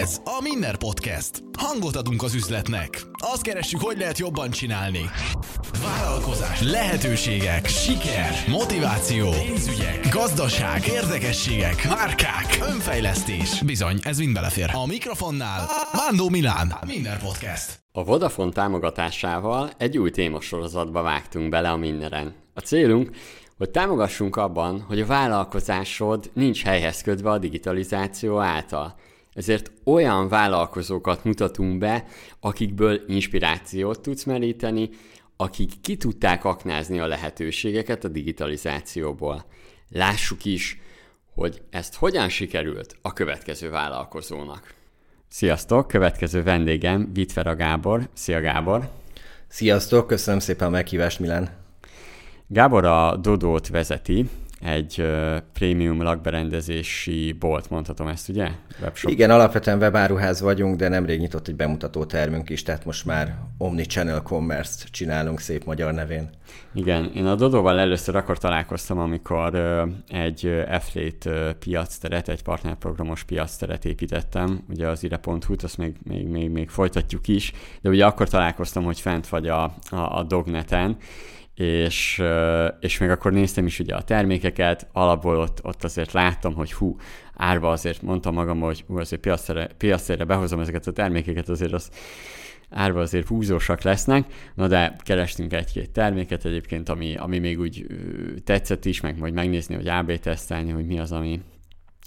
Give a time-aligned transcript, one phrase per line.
[0.00, 1.42] Ez a Minner Podcast.
[1.58, 3.02] Hangot adunk az üzletnek.
[3.32, 5.10] Azt keressük, hogy lehet jobban csinálni.
[5.82, 13.62] Vállalkozás, lehetőségek, siker, motiváció, pénzügyek, gazdaság, érdekességek, márkák, önfejlesztés.
[13.62, 14.70] Bizony, ez mind belefér.
[14.72, 16.74] A mikrofonnál Mándó Milán.
[16.86, 17.78] Minner Podcast.
[17.92, 22.34] A Vodafone támogatásával egy új témasorozatba vágtunk bele a Minneren.
[22.54, 23.10] A célunk,
[23.60, 28.94] hogy támogassunk abban, hogy a vállalkozásod nincs helyhez kötve a digitalizáció által.
[29.32, 32.04] Ezért olyan vállalkozókat mutatunk be,
[32.40, 34.90] akikből inspirációt tudsz meríteni,
[35.36, 39.44] akik ki tudták aknázni a lehetőségeket a digitalizációból.
[39.88, 40.80] Lássuk is,
[41.34, 44.74] hogy ezt hogyan sikerült a következő vállalkozónak.
[45.28, 45.86] Sziasztok!
[45.86, 48.08] Következő vendégem Vitvera Gábor.
[48.12, 48.90] Szia Gábor!
[49.48, 50.06] Sziasztok!
[50.06, 51.59] Köszönöm szépen a meghívást, Milán!
[52.52, 54.28] Gábor a Dodót vezeti,
[54.60, 55.06] egy
[55.52, 58.48] prémium lakberendezési bolt, mondhatom ezt, ugye?
[58.82, 59.12] Webshop.
[59.12, 64.22] Igen, alapvetően webáruház vagyunk, de nemrég nyitott egy bemutató termünk is, tehát most már Omni-Channel
[64.22, 66.30] Commerce-t csinálunk szép magyar nevén.
[66.74, 69.54] Igen, én a Dodóval először akkor találkoztam, amikor
[70.08, 70.46] egy
[71.26, 77.28] uh, piacteret, egy partnerprogramos piacteret építettem, ugye az ire.hu-t, azt még, még, még, még folytatjuk
[77.28, 80.96] is, de ugye akkor találkoztam, hogy fent vagy a, a, a Dogneten,
[81.60, 82.22] és,
[82.80, 86.96] és még akkor néztem is ugye a termékeket, alapból ott, ott azért láttam, hogy hú,
[87.34, 91.90] árva azért mondtam magam, hogy hú, azért piacra, piacra behozom ezeket a termékeket, azért az
[92.70, 97.86] árva azért húzósak lesznek, na de kerestünk egy-két terméket egyébként, ami, ami még úgy
[98.44, 101.40] tetszett is, meg majd megnézni, hogy AB tesztelni, hogy mi az, ami,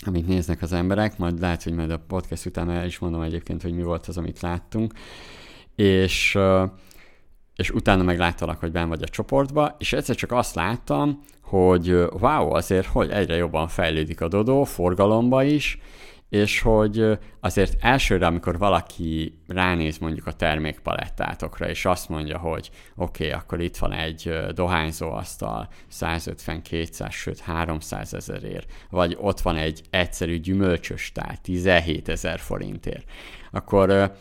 [0.05, 3.61] amit néznek az emberek, majd lehet, hogy majd a podcast után el is mondom egyébként,
[3.61, 4.93] hogy mi volt az, amit láttunk,
[5.75, 6.37] és
[7.55, 11.89] és utána meg láttalak, hogy ben vagy a csoportba, és egyszer csak azt láttam, hogy
[12.19, 15.79] wow, azért, hogy egyre jobban fejlődik a Dodó, forgalomba is,
[16.29, 23.25] és hogy azért elsőre, amikor valaki ránéz mondjuk a termékpalettátokra, és azt mondja, hogy oké,
[23.25, 29.81] okay, akkor itt van egy dohányzóasztal 150, 200, sőt 300 ezerért, vagy ott van egy
[29.89, 33.09] egyszerű gyümölcsös tál 17 ezer forintért,
[33.51, 34.13] akkor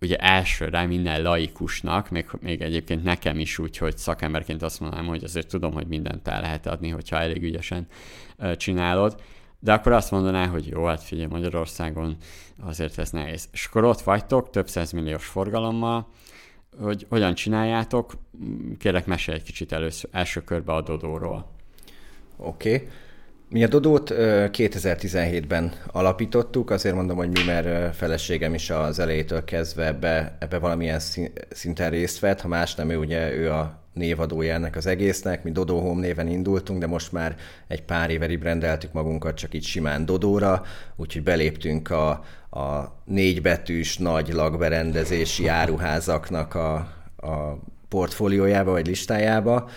[0.00, 5.24] ugye elsőre minden laikusnak, még, még egyébként nekem is úgy, hogy szakemberként azt mondanám, hogy
[5.24, 7.86] azért tudom, hogy mindent el lehet adni, hogyha elég ügyesen
[8.56, 9.20] csinálod,
[9.58, 12.16] de akkor azt mondaná, hogy jó, hát figyelj, Magyarországon
[12.60, 13.48] azért ez nehéz.
[13.52, 16.08] És akkor ott vagytok, több milliós forgalommal,
[16.80, 18.12] hogy hogyan csináljátok,
[18.78, 21.50] kérlek mesélj egy kicsit először, első körbe a Dodóról.
[22.36, 22.74] Oké.
[22.74, 22.88] Okay.
[23.48, 29.86] Mi a Dodót 2017-ben alapítottuk, azért mondom, hogy mi, mert feleségem is az elejétől kezdve
[29.86, 31.00] ebbe, ebbe valamilyen
[31.50, 35.50] szinten részt vett, ha más nem, ő ugye ő a névadója ennek az egésznek, mi
[35.50, 37.36] Dodó Home néven indultunk, de most már
[37.68, 40.62] egy pár éve rendeltük magunkat csak így simán Dodóra,
[40.96, 42.08] úgyhogy beléptünk a,
[42.50, 46.74] a négybetűs nagy lakberendezési áruházaknak a,
[47.16, 47.58] a
[47.88, 49.68] portfóliójába vagy listájába,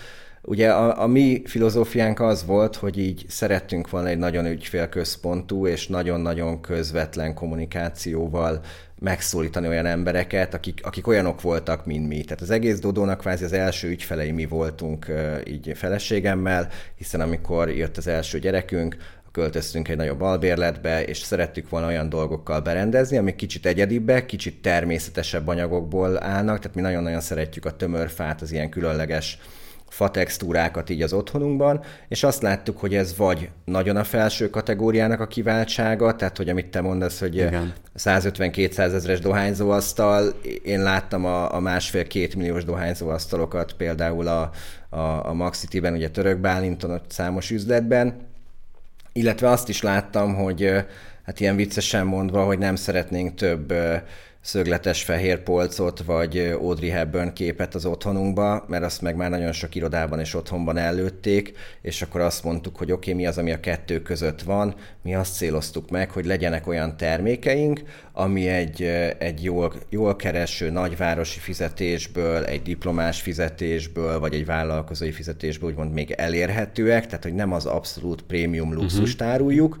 [0.42, 5.86] Ugye a, a mi filozófiánk az volt, hogy így szerettünk volna egy nagyon ügyfélközpontú és
[5.86, 8.60] nagyon-nagyon közvetlen kommunikációval
[8.98, 12.20] megszólítani olyan embereket, akik, akik olyanok voltak, mint mi.
[12.24, 15.06] Tehát az egész Dodónak kvázi az első ügyfelei mi voltunk
[15.46, 18.96] így feleségemmel, hiszen amikor jött az első gyerekünk,
[19.32, 25.48] költöztünk egy nagyobb albérletbe, és szerettük volna olyan dolgokkal berendezni, amik kicsit egyedibbek, kicsit természetesebb
[25.48, 29.38] anyagokból állnak, tehát mi nagyon-nagyon szeretjük a tömörfát, az ilyen különleges
[29.90, 35.20] fa textúrákat így az otthonunkban, és azt láttuk, hogy ez vagy nagyon a felső kategóriának
[35.20, 37.48] a kiváltsága, tehát hogy amit te mondasz, hogy
[37.98, 40.34] 150-200 ezeres dohányzóasztal,
[40.64, 44.50] én láttam a, a másfél-két milliós dohányzóasztalokat például a,
[44.88, 48.28] a, a Max City-ben, ugye Török Bálinton, ott számos üzletben,
[49.12, 50.70] illetve azt is láttam, hogy
[51.22, 53.74] hát ilyen viccesen mondva, hogy nem szeretnénk több
[54.40, 59.74] szögletes fehér polcot, vagy Audrey Hepburn képet az otthonunkba, mert azt meg már nagyon sok
[59.74, 61.52] irodában és otthonban előtték,
[61.82, 65.14] és akkor azt mondtuk, hogy oké, okay, mi az, ami a kettő között van, mi
[65.14, 67.82] azt céloztuk meg, hogy legyenek olyan termékeink,
[68.12, 68.82] ami egy,
[69.18, 76.10] egy jól, jól kereső nagyvárosi fizetésből, egy diplomás fizetésből, vagy egy vállalkozói fizetésből úgymond még
[76.10, 79.32] elérhetőek, tehát hogy nem az abszolút prémium luxust uh-huh.
[79.32, 79.78] áruljuk,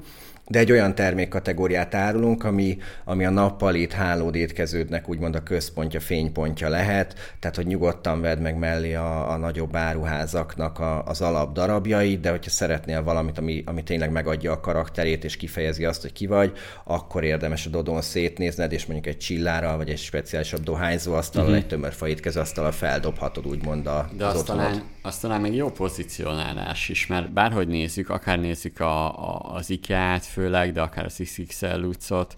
[0.50, 6.68] de egy olyan termékkategóriát árulunk, ami, ami a nappalét hálód étkeződnek úgymond a központja, fénypontja
[6.68, 12.20] lehet, tehát hogy nyugodtan vedd meg mellé a, a nagyobb áruházaknak a, az alap darabjait,
[12.20, 16.26] de hogyha szeretnél valamit, ami, ami tényleg megadja a karakterét és kifejezi azt, hogy ki
[16.26, 16.52] vagy,
[16.84, 21.56] akkor érdemes a Dodon szétnézned, és mondjuk egy csillárral, vagy egy speciálisabb dohányzó asztal, uh-huh.
[21.56, 21.94] egy tömör
[22.34, 27.32] asztal feldobhatod úgymond a, de az azt talán, azt talán meg jó pozícionálás is, mert
[27.32, 32.36] bárhogy nézzük, akár nézzük a, a, az IKEA-t, főleg, de akár az XXL utcot,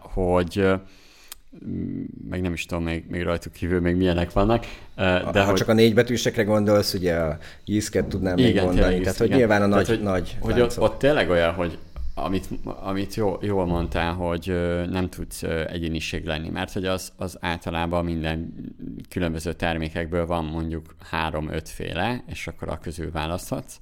[0.00, 0.70] hogy
[2.28, 4.64] meg nem is tudom, még, még rajtuk kívül még milyenek vannak.
[4.96, 5.54] De ha hogy...
[5.54, 9.38] csak a négybetűsekre gondolsz, ugye a Yiszket tudnám igen, még mondani, tehát hogy igen.
[9.38, 11.78] nyilván a nagy, tehát, hogy, nagy hogy ott, ott tényleg olyan, hogy
[12.14, 14.46] amit, amit jó, jól mondtál, hogy
[14.90, 18.54] nem tudsz egyéniség lenni, mert hogy az, az általában minden
[19.08, 23.80] különböző termékekből van mondjuk három-öt féle, és akkor a közül választhatsz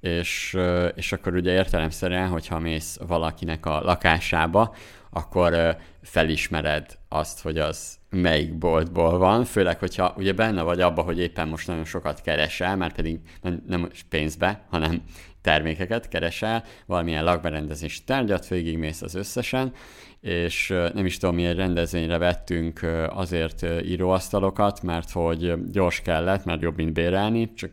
[0.00, 0.58] és,
[0.94, 4.74] és akkor ugye értelemszerűen, hogyha mész valakinek a lakásába,
[5.10, 11.18] akkor felismered azt, hogy az melyik boltból van, főleg, hogyha ugye benne vagy abba, hogy
[11.18, 13.20] éppen most nagyon sokat keresel, mert pedig
[13.66, 15.02] nem pénzbe, hanem
[15.42, 19.72] termékeket keresel, valamilyen lakberendezési tárgyat, végigmész az összesen,
[20.20, 26.76] és nem is tudom, milyen rendezvényre vettünk azért íróasztalokat, mert hogy gyors kellett, mert jobb,
[26.76, 27.70] mint bérelni, csak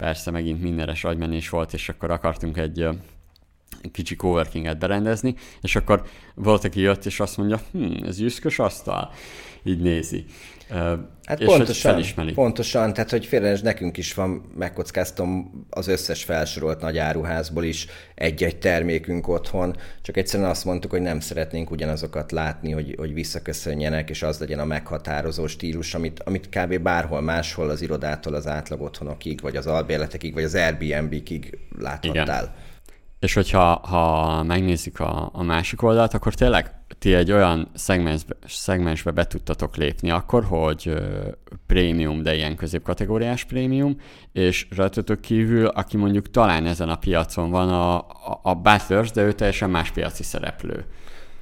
[0.00, 2.88] persze megint mindenes agymenés volt, és akkor akartunk egy
[3.92, 6.02] kicsi coworkinget berendezni, és akkor
[6.34, 9.12] volt, aki jött, és azt mondja, hm, ez jüszkös asztal,
[9.62, 10.24] így nézi.
[10.70, 12.02] Hát és pontosan,
[12.34, 18.58] pontosan, tehát hogy félre, nekünk is van, megkockáztam az összes felsorolt nagy áruházból is egy-egy
[18.58, 24.22] termékünk otthon, csak egyszerűen azt mondtuk, hogy nem szeretnénk ugyanazokat látni, hogy, hogy visszaköszönjenek, és
[24.22, 26.78] az legyen a meghatározó stílus, amit, amit kb.
[26.78, 32.42] bárhol máshol az irodától az átlag otthonokig, vagy az albérletekig, vagy az Airbnb-ig láthattál.
[32.42, 32.68] Igen.
[33.20, 39.10] És hogyha ha megnézzük a, a másik oldalt, akkor tényleg ti egy olyan szegmensbe, szegmensbe
[39.10, 40.98] be tudtatok lépni akkor, hogy uh,
[41.66, 43.96] prémium, de ilyen középkategóriás prémium,
[44.32, 49.22] és rajtatok kívül, aki mondjuk talán ezen a piacon van, a, a, a Battlers, de
[49.22, 50.84] ő teljesen más piaci szereplő.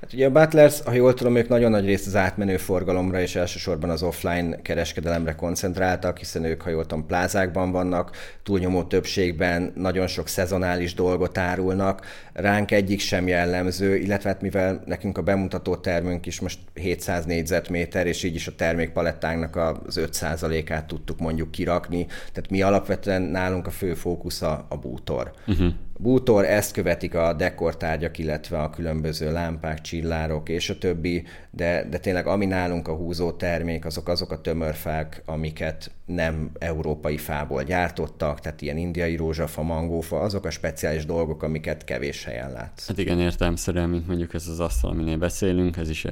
[0.01, 3.37] Hát ugye a Butlers, ha jól tudom, ők nagyon nagy részt az átmenő forgalomra és
[3.37, 10.07] elsősorban az offline kereskedelemre koncentráltak, hiszen ők, ha jól tudom, plázákban vannak, túlnyomó többségben nagyon
[10.07, 12.07] sok szezonális dolgot árulnak.
[12.33, 18.07] Ránk egyik sem jellemző, illetve hát mivel nekünk a bemutató termünk is most 700 négyzetméter,
[18.07, 23.71] és így is a termékpalettánknak az 5%-át tudtuk mondjuk kirakni, tehát mi alapvetően nálunk a
[23.71, 25.33] fő fókusz a, a bútor.
[25.47, 31.87] Uh-huh bútor, ezt követik a dekortárgyak, illetve a különböző lámpák, csillárok és a többi, de,
[31.91, 37.63] de tényleg ami nálunk a húzó termék, azok azok a tömörfák, amiket nem európai fából
[37.63, 42.87] gyártottak, tehát ilyen indiai rózsafa, mangófa, azok a speciális dolgok, amiket kevés helyen látsz.
[42.87, 46.07] Hát igen, értelmszerűen, mint mondjuk ez az asztal, aminél beszélünk, ez is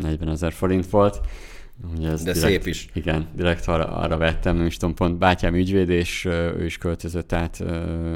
[0.00, 1.20] 40 ezer forint volt,
[1.96, 2.88] Ugye ez De direkt, szép is.
[2.92, 7.32] Igen, direkt arra, arra vettem, nem is tudom, pont bátyám ügyvéd, és ő is költözött
[7.32, 7.64] át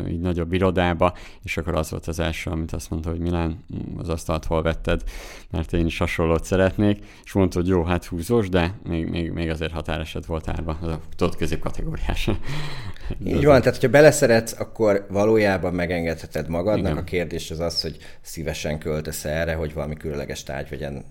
[0.08, 3.64] így nagyobb irodába, és akkor az volt az első, amit azt mondta, hogy Milán,
[3.96, 5.02] az asztalt hol vetted,
[5.50, 9.50] mert én is hasonlót szeretnék, és mondta, hogy jó, hát húzós, de még, még, még
[9.50, 12.28] azért határeset volt árva, az a tudod középkategóriás.
[13.26, 16.90] Így van, tehát hogyha beleszeretsz, akkor valójában megengedheted magadnak.
[16.90, 17.02] Igen.
[17.02, 21.04] A kérdés az az, hogy szívesen költesz erre, hogy valami különleges tárgy vegyen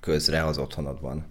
[0.00, 1.24] közre az otthonodban.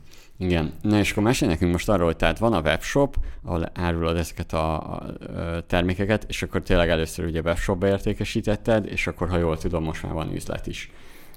[0.44, 0.74] Igen.
[0.82, 4.54] Na és akkor mesélj nekünk most arról, hogy tehát van a webshop, ahol árulod ezeket
[4.54, 5.06] a, a
[5.68, 10.14] termékeket, és akkor tényleg először ugye webshopba értékesítetted, és akkor, ha jól tudom, most már
[10.14, 10.92] van üzlet is.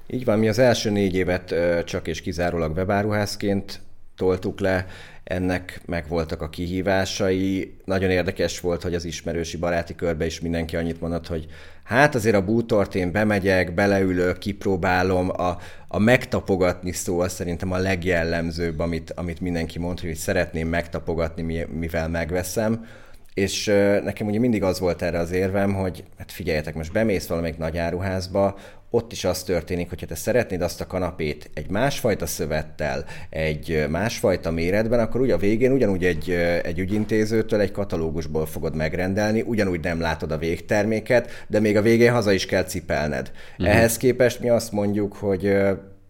[0.07, 1.55] Így van, mi az első négy évet
[1.85, 3.81] csak és kizárólag webáruházként
[4.17, 4.85] toltuk le,
[5.23, 7.75] ennek megvoltak a kihívásai.
[7.85, 11.45] Nagyon érdekes volt, hogy az ismerősi baráti körbe is mindenki annyit mondott, hogy
[11.83, 17.77] hát azért a bútort én bemegyek, beleülök, kipróbálom, a, a megtapogatni szó az szerintem a
[17.77, 22.85] legjellemzőbb, amit, amit mindenki mond, hogy szeretném megtapogatni, mivel megveszem.
[23.33, 23.65] És
[24.03, 27.77] nekem ugye mindig az volt erre az érvem, hogy hát figyeljetek, most bemész valamelyik nagy
[27.77, 28.57] áruházba,
[28.89, 34.51] ott is az történik, hogyha te szeretnéd azt a kanapét egy másfajta szövettel, egy másfajta
[34.51, 36.29] méretben, akkor ugye a végén ugyanúgy egy,
[36.63, 42.11] egy ügyintézőtől egy katalógusból fogod megrendelni, ugyanúgy nem látod a végterméket, de még a végén
[42.11, 43.31] haza is kell cipelned.
[43.51, 43.75] Uh-huh.
[43.75, 45.57] Ehhez képest mi azt mondjuk, hogy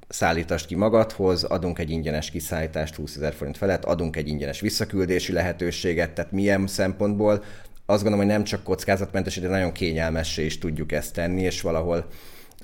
[0.07, 5.31] szállítást ki magadhoz, adunk egy ingyenes kiszállítást 20 ezer forint felett, adunk egy ingyenes visszaküldési
[5.31, 7.43] lehetőséget, tehát milyen szempontból
[7.85, 12.05] azt gondolom, hogy nem csak kockázatmentes, de nagyon kényelmessé is tudjuk ezt tenni, és valahol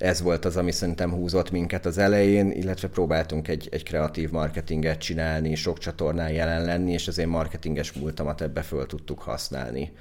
[0.03, 4.98] ez volt az, ami szerintem húzott minket az elején, illetve próbáltunk egy, egy kreatív marketinget
[4.98, 9.91] csinálni, sok csatornán jelen lenni, és az én marketinges múltamat ebbe föl tudtuk használni.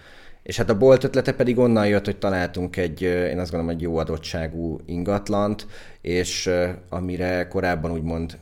[0.43, 3.83] És hát a bolt ötlete pedig onnan jött, hogy találtunk egy, én azt gondolom, egy
[3.83, 5.67] jó adottságú ingatlant,
[6.01, 6.51] és
[6.89, 8.39] amire korábban úgymond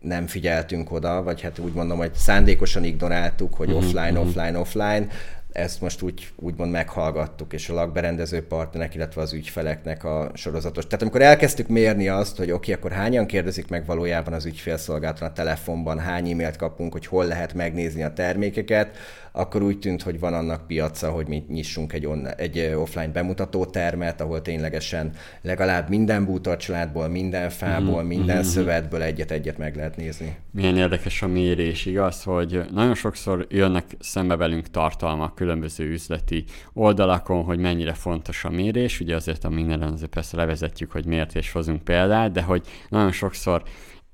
[0.00, 4.26] nem figyeltünk oda, vagy hát úgy mondom, hogy szándékosan ignoráltuk, hogy uh-huh, offline, uh-huh.
[4.26, 5.08] offline, offline,
[5.54, 10.84] ezt most úgy, úgymond meghallgattuk, és a lakberendező partnerek, illetve az ügyfeleknek a sorozatos.
[10.84, 15.28] Tehát amikor elkezdtük mérni azt, hogy oké, okay, akkor hányan kérdezik meg valójában az ügyfélszolgálaton
[15.28, 18.96] a telefonban, hány e-mailt kapunk, hogy hol lehet megnézni a termékeket,
[19.36, 23.64] akkor úgy tűnt, hogy van annak piaca, hogy mi nyissunk egy, on, egy offline bemutató
[23.64, 25.10] termet, ahol ténylegesen
[25.42, 28.06] legalább minden bútorcsaládból, minden fából, mm-hmm.
[28.06, 28.44] minden mm-hmm.
[28.44, 30.36] szövetből egyet-egyet meg lehet nézni.
[30.50, 37.44] Milyen érdekes a mérés, igaz, hogy nagyon sokszor jönnek szembe velünk tartalmak különböző üzleti oldalakon,
[37.44, 41.52] hogy mennyire fontos a mérés, ugye azért a minden azért persze levezetjük, hogy miért és
[41.52, 43.62] hozunk példát, de hogy nagyon sokszor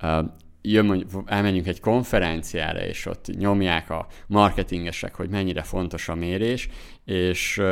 [0.02, 0.24] uh,
[0.62, 6.68] jön, mondjuk, elmenjünk egy konferenciára, és ott nyomják a marketingesek, hogy mennyire fontos a mérés,
[7.04, 7.62] és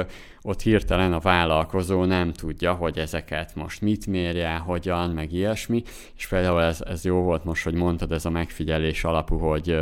[0.42, 5.82] ott hirtelen a vállalkozó nem tudja, hogy ezeket most mit mérje, hogyan, meg ilyesmi,
[6.16, 9.80] és például ez, ez jó volt most, hogy mondtad, ez a megfigyelés alapú, hogy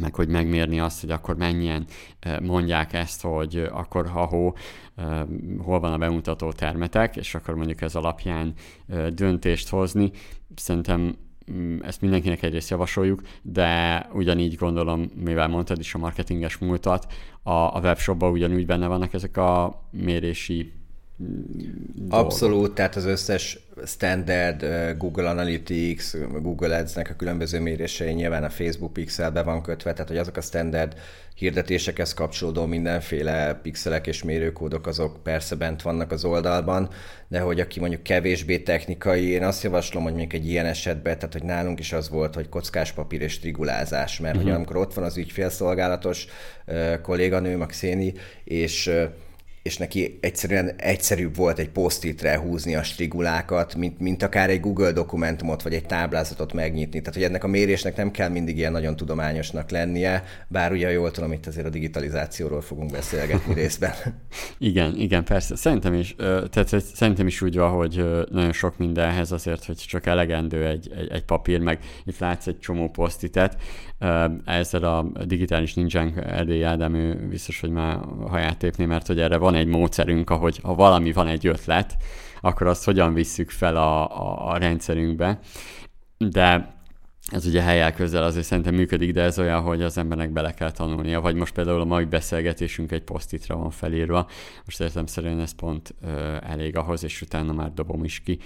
[0.00, 1.84] meg hogy megmérni azt, hogy akkor mennyien
[2.42, 4.54] mondják ezt, hogy akkor ha hó,
[5.58, 8.54] hol van a bemutató termetek, és akkor mondjuk ez alapján
[9.14, 10.10] döntést hozni.
[10.54, 11.16] Szerintem
[11.52, 17.50] Mm, ezt mindenkinek egyrészt javasoljuk, de ugyanígy gondolom, mivel mondtad is a marketinges múltat, a,
[17.50, 20.72] a webshopban ugyanúgy benne vannak ezek a mérési
[22.08, 22.74] Abszolút, dolgok.
[22.74, 24.66] tehát az összes standard
[24.98, 30.18] Google Analytics, Google Ads-nek a különböző mérései nyilván a Facebook pixelbe van kötve, tehát hogy
[30.18, 30.94] azok a standard
[31.34, 36.88] hirdetésekhez kapcsolódó mindenféle pixelek és mérőkódok, azok persze bent vannak az oldalban,
[37.28, 41.32] de hogy aki mondjuk kevésbé technikai, én azt javaslom, hogy mondjuk egy ilyen esetben, tehát
[41.32, 44.50] hogy nálunk is az volt, hogy kockás papír és trigulázás, mert uh-huh.
[44.50, 46.26] hogy amikor ott van az ügyfélszolgálatos
[46.66, 49.02] uh, kolléganőm, a Xéni, és uh,
[49.62, 54.92] és neki egyszerűen egyszerűbb volt egy posztitre húzni a strigulákat, mint, mint akár egy Google
[54.92, 56.98] dokumentumot vagy egy táblázatot megnyitni.
[56.98, 61.10] Tehát, hogy ennek a mérésnek nem kell mindig ilyen nagyon tudományosnak lennie, bár ugye jól
[61.10, 63.92] tudom, itt azért a digitalizációról fogunk beszélgetni részben.
[64.58, 65.56] igen, igen, persze.
[65.56, 66.14] Szerintem is,
[66.50, 71.10] tehát szerintem is úgy van, hogy nagyon sok mindenhez azért, hogy csak elegendő egy, egy,
[71.10, 73.56] egy papír, meg itt látsz egy csomó posztitet,
[74.44, 79.36] ezzel a digitális nincsen Erdély Ádám, ő biztos, hogy már haját tépni, mert hogy erre
[79.36, 81.96] van egy módszerünk, ahogy ha valami van egy ötlet,
[82.40, 85.38] akkor azt hogyan visszük fel a, a, a rendszerünkbe.
[86.18, 86.78] De
[87.30, 90.70] ez ugye helyel közel azért szerintem működik, de ez olyan, hogy az embernek bele kell
[90.70, 94.26] tanulnia, vagy most például a mai beszélgetésünk egy posztitra van felírva,
[94.64, 98.38] most értem szerint ez pont ö, elég ahhoz, és utána már dobom is ki.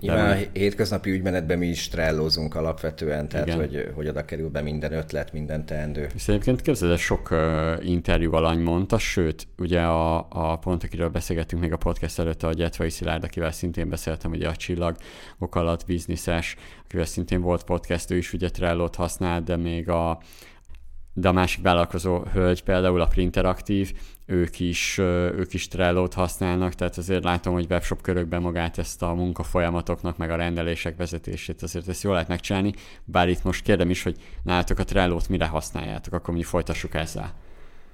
[0.00, 4.92] Nyilván a hétköznapi ügymenetben mi is trellózunk alapvetően, tehát hogy, hogy oda kerül be minden
[4.92, 6.08] ötlet, minden teendő.
[6.14, 7.38] És egyébként képzeld, sok uh,
[7.80, 12.52] interjú alany mondta, sőt, ugye a, a pont, akiről beszélgettünk még a podcast előtt, a
[12.52, 18.16] Gyetvai Szilárd, akivel szintén beszéltem, ugye a csillagok alatt bizniszes, akivel szintén volt podcast, ő
[18.16, 20.20] is ugye Trello-t használ, de még a,
[21.20, 23.92] de a másik vállalkozó hölgy például a Printeraktív,
[24.26, 29.14] ők is, ők is Trello-t használnak, tehát azért látom, hogy webshop körökben magát ezt a
[29.14, 32.74] munkafolyamatoknak, meg a rendelések vezetését azért ezt jól lehet megcsinálni,
[33.04, 37.32] bár itt most kérdem is, hogy nálatok a Trello-t mire használjátok, akkor mi folytassuk ezzel.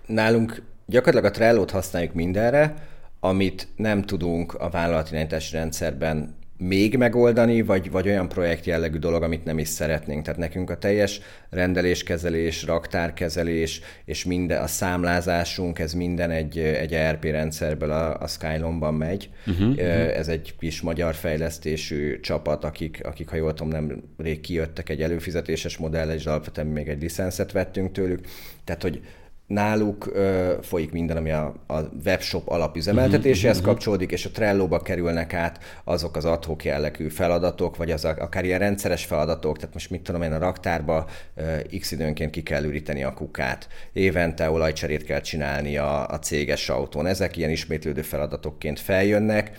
[0.07, 2.75] Nálunk gyakorlatilag a Trello-t használjuk mindenre,
[3.21, 9.45] amit nem tudunk a vállalati rendszerben még megoldani, vagy, vagy olyan projekt jellegű dolog, amit
[9.45, 10.25] nem is szeretnénk.
[10.25, 11.21] Tehát nekünk a teljes
[11.51, 18.95] rendeléskezelés, raktárkezelés és minden, a számlázásunk, ez minden egy, egy ERP rendszerből a, a Skylon-ban
[18.95, 19.31] megy.
[19.47, 19.79] Uh-huh,
[20.17, 25.03] ez egy kis magyar fejlesztésű csapat, akik, akik ha jól tudom, nem rég kijöttek egy
[25.03, 28.27] előfizetéses modell, és alapvetően még egy licenszet vettünk tőlük.
[28.65, 29.01] Tehát, hogy
[29.47, 35.35] náluk ö, folyik minden, ami a, a webshop alapüzemeltetéséhez uh-huh, kapcsolódik, és a Trello-ba kerülnek
[35.35, 39.91] át azok az adhok jellegű feladatok, vagy az a, akár ilyen rendszeres feladatok, tehát most
[39.91, 45.05] mit tudom én, a raktárba ö, x időnként ki kell üríteni a kukát, évente olajcserét
[45.05, 47.07] kell csinálni a, a céges autón.
[47.07, 49.51] Ezek ilyen ismétlődő feladatokként feljönnek,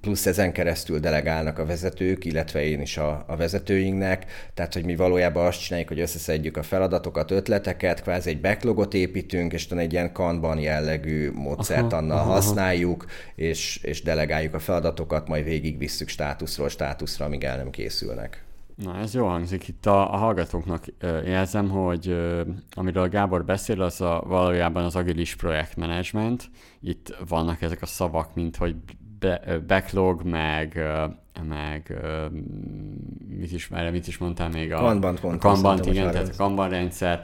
[0.00, 4.96] plusz ezen keresztül delegálnak a vezetők, illetve én is a, a vezetőinknek, tehát hogy mi
[4.96, 10.12] valójában azt csináljuk, hogy összeszedjük a feladatokat, ötleteket, kvázi egy backlogot építünk, és egy ilyen
[10.12, 17.44] kanban jellegű módszert annal használjuk, és, és delegáljuk a feladatokat, majd végigvisszük státuszról státuszra, amíg
[17.44, 18.44] el nem készülnek.
[18.76, 19.68] Na, ez jó hangzik.
[19.68, 20.84] Itt a, a hallgatóknak
[21.24, 22.16] jelzem, hogy
[22.70, 26.50] amiről Gábor beszél, az a, valójában az agilis projektmenedzsment.
[26.80, 28.74] Itt vannak ezek a szavak, mint hogy
[29.66, 30.80] backlog, meg,
[31.48, 31.94] meg
[33.28, 34.72] mit is, erre mit is mondtál még?
[34.72, 37.20] A Kanban, pont, a Kanban, igen, tehát a Kanban rendszer,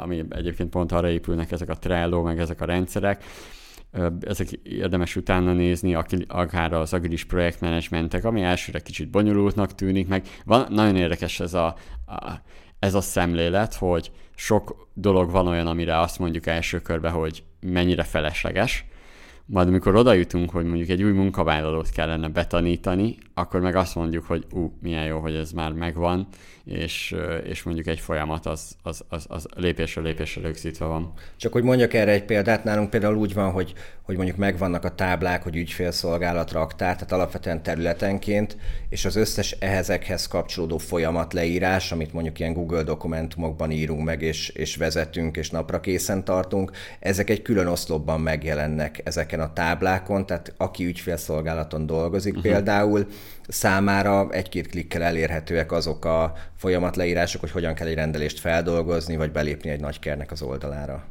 [0.00, 3.24] ami egyébként pont arra épülnek ezek a Trello, meg ezek a rendszerek
[4.20, 5.96] ezek érdemes utána nézni,
[6.28, 11.66] akár az agilis projektmenedzsmentek, ami elsőre kicsit bonyolultnak tűnik, meg van, nagyon érdekes ez a,
[12.06, 12.40] a,
[12.78, 18.02] ez a szemlélet, hogy sok dolog van olyan, amire azt mondjuk első körbe, hogy mennyire
[18.02, 18.84] felesleges,
[19.50, 24.24] majd amikor oda jutunk, hogy mondjuk egy új munkavállalót kellene betanítani, akkor meg azt mondjuk,
[24.24, 26.26] hogy ú, milyen jó, hogy ez már megvan,
[26.64, 27.14] és,
[27.44, 31.12] és mondjuk egy folyamat az, az, az, az lépésről lépésre rögzítve van.
[31.36, 34.94] Csak hogy mondjak erre egy példát, nálunk például úgy van, hogy, hogy mondjuk megvannak a
[34.94, 38.56] táblák, hogy ügyfélszolgálat raktár, tehát alapvetően területenként,
[38.88, 44.48] és az összes ehhezekhez kapcsolódó folyamat leírás, amit mondjuk ilyen Google dokumentumokban írunk meg, és,
[44.48, 50.54] és vezetünk, és napra készen tartunk, ezek egy külön oszlopban megjelennek ezeken a táblákon, tehát
[50.56, 52.52] aki ügyfélszolgálaton dolgozik uh-huh.
[52.52, 53.06] például,
[53.50, 59.70] számára egy-két klikkel elérhetőek azok a folyamatleírások, hogy hogyan kell egy rendelést feldolgozni, vagy belépni
[59.70, 61.04] egy nagykernek az oldalára.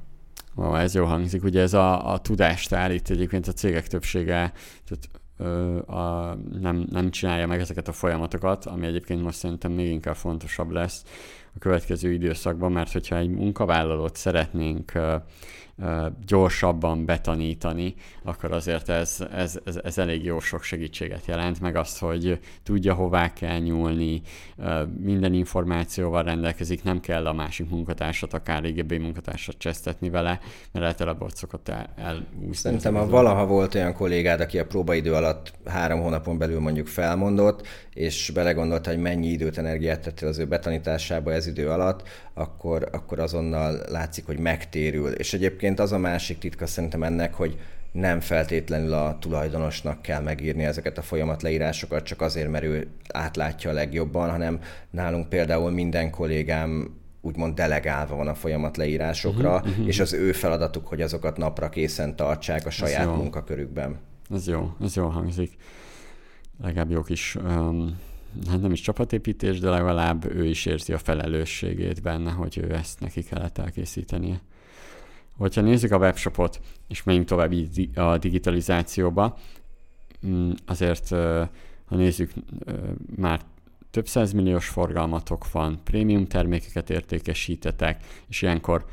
[0.58, 1.44] Ó, ez jó hangzik.
[1.44, 4.52] Ugye ez a, a tudástár, itt egyébként a cégek többsége
[4.88, 9.88] tehát, ö, a, nem, nem csinálja meg ezeket a folyamatokat, ami egyébként most szerintem még
[9.88, 11.04] inkább fontosabb lesz
[11.56, 15.16] a következő időszakban, mert hogyha egy munkavállalót szeretnénk ö,
[16.28, 17.94] gyorsabban betanítani,
[18.24, 22.94] akkor azért ez, ez, ez, ez elég jó sok segítséget jelent, meg azt, hogy tudja
[22.94, 24.22] hová kell nyúlni,
[25.00, 30.40] minden információval rendelkezik, nem kell a másik munkatársat, akár régebbi munkatársat csesztetni vele,
[30.72, 32.54] mert általában ott szokott el, elúszni.
[32.54, 37.68] Szerintem, ha valaha volt olyan kollégád, aki a próbaidő alatt három hónapon belül mondjuk felmondott,
[38.00, 43.20] és belegondolt, hogy mennyi időt, energiát tettél az ő betanításába ez idő alatt, akkor, akkor
[43.20, 45.12] azonnal látszik, hogy megtérül.
[45.12, 47.60] És egyébként az a másik titka szerintem ennek, hogy
[47.92, 53.74] nem feltétlenül a tulajdonosnak kell megírni ezeket a folyamatleírásokat, csak azért, mert ő átlátja a
[53.74, 59.88] legjobban, hanem nálunk például minden kollégám úgymond delegálva van a folyamatleírásokra, uh-huh, uh-huh.
[59.88, 64.00] és az ő feladatuk, hogy azokat napra készen tartsák a saját munkakörükben.
[64.34, 65.58] Ez jó, ez jó hangzik.
[66.62, 67.38] Legalább jó kis
[68.50, 73.00] hát nem is csapatépítés, de legalább ő is érzi a felelősségét benne, hogy ő ezt
[73.00, 74.42] neki kellett elkészítenie.
[75.38, 77.54] Hogyha nézzük a webshopot, és menjünk tovább
[77.96, 79.38] a digitalizációba,
[80.28, 81.10] mm, azért,
[81.86, 82.34] ha nézzük,
[83.16, 83.42] már
[83.92, 88.86] több százmilliós forgalmatok van, prémium termékeket értékesítetek, és ilyenkor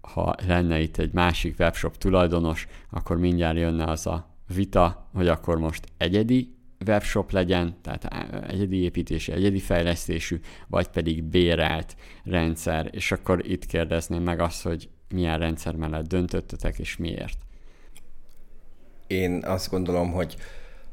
[0.00, 5.58] ha lenne itt egy másik webshop tulajdonos, akkor mindjárt jönne az a vita, hogy akkor
[5.58, 6.54] most egyedi
[6.86, 8.04] webshop legyen, tehát
[8.48, 14.88] egyedi építésű, egyedi fejlesztésű, vagy pedig bérelt rendszer, és akkor itt kérdezném meg azt, hogy
[15.14, 17.38] milyen rendszer mellett döntöttetek, és miért?
[19.06, 20.36] Én azt gondolom, hogy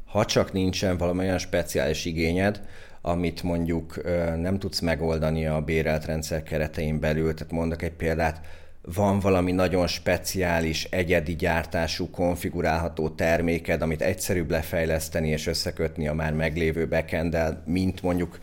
[0.06, 2.68] ha csak nincsen valami olyan speciális igényed,
[3.00, 4.02] amit mondjuk
[4.36, 8.46] nem tudsz megoldani a bérelt rendszer keretein belül, tehát mondok egy példát,
[8.94, 16.32] van valami nagyon speciális, egyedi gyártású, konfigurálható terméked, amit egyszerűbb lefejleszteni és összekötni a már
[16.32, 18.38] meglévő backenddel, mint mondjuk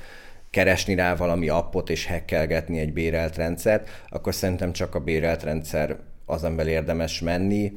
[0.50, 5.98] keresni rá valami appot és hekkelgetni egy bérelt rendszert, akkor szerintem csak a bérelt rendszer
[6.26, 7.74] az, amivel érdemes menni.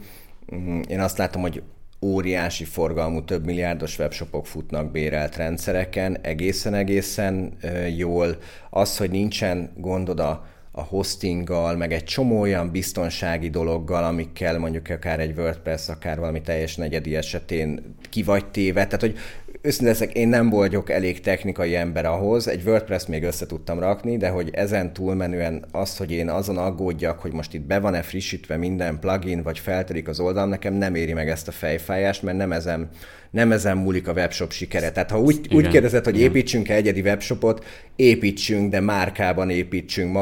[0.54, 1.62] Mm, én azt látom, hogy
[2.00, 7.56] óriási forgalmú, több milliárdos webshopok futnak bérelt rendszereken, egészen-egészen
[7.96, 8.36] jól.
[8.70, 10.46] Az, hogy nincsen gondod a
[10.78, 16.40] a hostinggal, meg egy csomó olyan biztonsági dologgal, amikkel mondjuk akár egy WordPress, akár valami
[16.40, 18.84] teljes negyedi esetén ki vagy téve.
[18.84, 19.18] Tehát, hogy
[19.62, 24.16] őszintén leszek, én nem vagyok elég technikai ember ahhoz, egy WordPress még össze tudtam rakni,
[24.16, 28.56] de hogy ezen túlmenően az, hogy én azon aggódjak, hogy most itt be van-e frissítve
[28.56, 32.52] minden plugin, vagy felterik az oldalam, nekem nem éri meg ezt a fejfájást, mert nem
[32.52, 32.88] ezen
[33.30, 34.90] nem ezen múlik a webshop sikere.
[34.90, 37.64] Tehát ha úgy, úgy kérdezed, hogy építsünk-e egyedi webshopot,
[37.96, 40.12] építsünk, de márkában építsünk,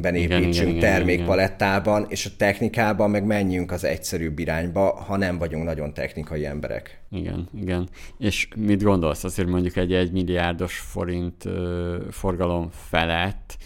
[0.00, 2.10] marketingben építsünk, igen, termékpalettában, igen.
[2.10, 7.00] és a technikában meg menjünk az egyszerűbb irányba, ha nem vagyunk nagyon technikai emberek.
[7.10, 7.88] Igen, igen.
[8.18, 9.24] És mit gondolsz?
[9.24, 13.56] Azért mondjuk egy egy milliárdos forint ö, forgalom felett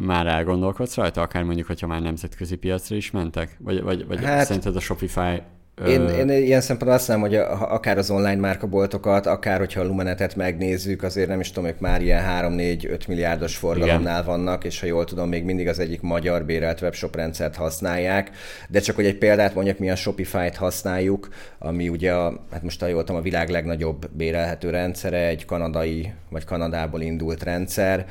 [0.00, 3.56] már elgondolkodsz rajta, akár mondjuk, hogyha már nemzetközi piacra is mentek?
[3.58, 5.42] Vagy, vagy, vagy hát, szerinted a Shopify
[5.86, 9.84] én, én ilyen szempontból azt mondom, hogy a, akár az online márkaboltokat, akár hogyha a
[9.84, 14.24] Lumenetet megnézzük, azért nem is tudom, ők már ilyen 3-4-5 milliárdos forgalomnál Igen.
[14.24, 18.30] vannak, és ha jól tudom, még mindig az egyik magyar bérelt webshop rendszert használják.
[18.68, 22.80] De csak hogy egy példát mondjak, mi a Shopify-t használjuk, ami ugye, a, hát most
[22.80, 28.06] ha jól tudom, a világ legnagyobb bérelhető rendszere, egy kanadai, vagy Kanadából indult rendszer,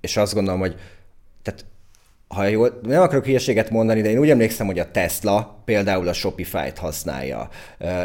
[0.00, 0.76] és azt gondolom, hogy
[2.32, 6.12] ha jól, nem akarok hülyeséget mondani, de én úgy emlékszem, hogy a Tesla például a
[6.12, 7.48] Shopify-t használja,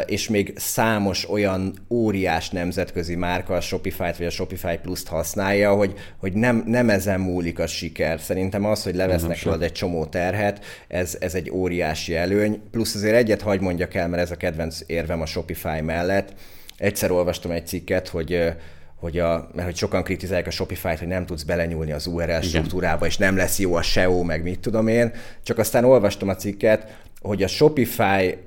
[0.06, 5.94] és még számos olyan óriás nemzetközi márka a Shopify-t vagy a Shopify Plus-t használja, hogy,
[6.18, 8.20] hogy nem, nem ezen múlik a siker.
[8.20, 12.60] Szerintem az, hogy levesznek rólad egy csomó terhet, ez, ez egy óriási előny.
[12.70, 16.32] Plusz azért egyet hagy mondjak el, mert ez a kedvenc érvem a Shopify mellett.
[16.76, 18.52] Egyszer olvastam egy cikket, hogy
[19.00, 22.42] hogy, a, mert hogy sokan kritizálják a Shopify-t, hogy nem tudsz belenyúlni az URL Igen.
[22.42, 25.12] struktúrába, és nem lesz jó a SEO, meg mit tudom én.
[25.42, 26.86] Csak aztán olvastam a cikket,
[27.20, 28.38] hogy a Shopify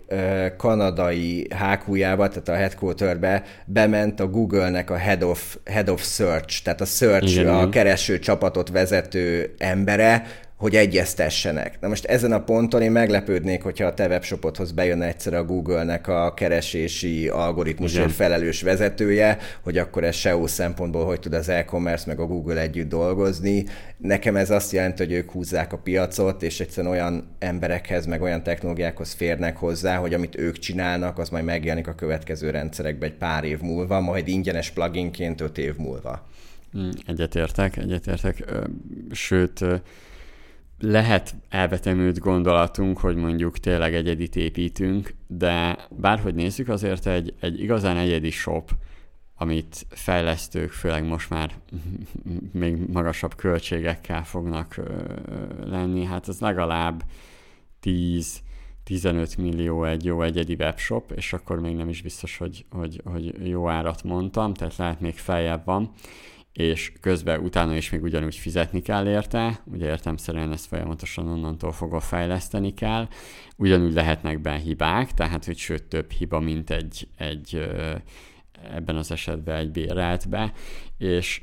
[0.57, 6.81] kanadai hákújába, tehát a headquarterbe bement a Google-nek a head of, head of search, tehát
[6.81, 10.25] a search, Igen, a kereső csapatot vezető embere,
[10.61, 11.77] hogy egyeztessenek.
[11.79, 16.07] Na most ezen a ponton én meglepődnék, hogyha a te webshopodhoz bejönne egyszer a Google-nek
[16.07, 22.19] a keresési algoritmusért felelős vezetője, hogy akkor ez SEO szempontból hogy tud az e-commerce meg
[22.19, 23.65] a Google együtt dolgozni.
[23.97, 28.43] Nekem ez azt jelenti, hogy ők húzzák a piacot, és egyszerűen olyan emberekhez, meg olyan
[28.43, 33.43] technológiákhoz férnek hozzá, hogy amit ők csinálnak, az majd megjelenik a következő rendszerekben egy pár
[33.43, 36.27] év múlva, majd ingyenes pluginként öt év múlva.
[36.77, 38.43] Mm, egyetértek, egyetértek.
[39.11, 39.65] Sőt,
[40.81, 47.97] lehet elvetemült gondolatunk, hogy mondjuk tényleg egyedit építünk, de bárhogy nézzük, azért egy, egy igazán
[47.97, 48.71] egyedi shop,
[49.35, 51.51] amit fejlesztők főleg most már
[52.51, 54.79] még magasabb költségekkel fognak
[55.65, 57.03] lenni, hát az legalább
[57.83, 63.47] 10-15 millió egy jó egyedi webshop, és akkor még nem is biztos, hogy, hogy, hogy
[63.47, 65.91] jó árat mondtam, tehát lehet még feljebb van
[66.53, 71.99] és közben utána is még ugyanúgy fizetni kell érte, ugye értemszerűen ezt folyamatosan onnantól fogva
[71.99, 73.07] fejleszteni kell,
[73.55, 77.69] ugyanúgy lehetnek be hibák, tehát hogy sőt több hiba, mint egy, egy
[78.73, 80.53] ebben az esetben egy béreltbe,
[80.97, 81.41] és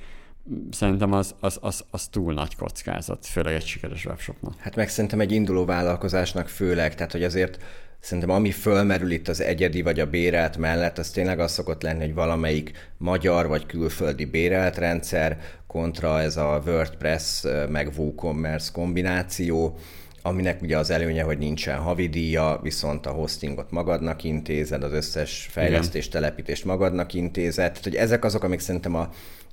[0.71, 4.59] szerintem az, az, az, az túl nagy kockázat, főleg egy sikeres webshopnak.
[4.59, 7.63] Hát meg szerintem egy induló vállalkozásnak főleg, tehát hogy azért
[8.01, 12.05] Szerintem ami fölmerül itt az egyedi vagy a bérelt mellett, az tényleg az szokott lenni,
[12.05, 19.79] hogy valamelyik magyar vagy külföldi bérelt rendszer kontra ez a WordPress meg WooCommerce kombináció,
[20.23, 26.09] aminek ugye az előnye, hogy nincsen havidíja, viszont a hostingot magadnak intézed, az összes fejlesztés,
[26.09, 27.71] telepítést magadnak intézed.
[27.71, 29.09] Tehát, hogy ezek azok, amik szerintem a,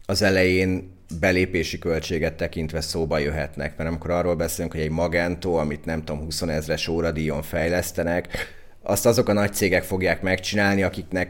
[0.05, 5.85] az elején belépési költséget tekintve szóba jöhetnek, mert amikor arról beszélünk, hogy egy Magento, amit
[5.85, 8.27] nem tudom, 20 ezres óradíjon fejlesztenek,
[8.83, 11.27] azt azok a nagy cégek fogják megcsinálni, akiknek,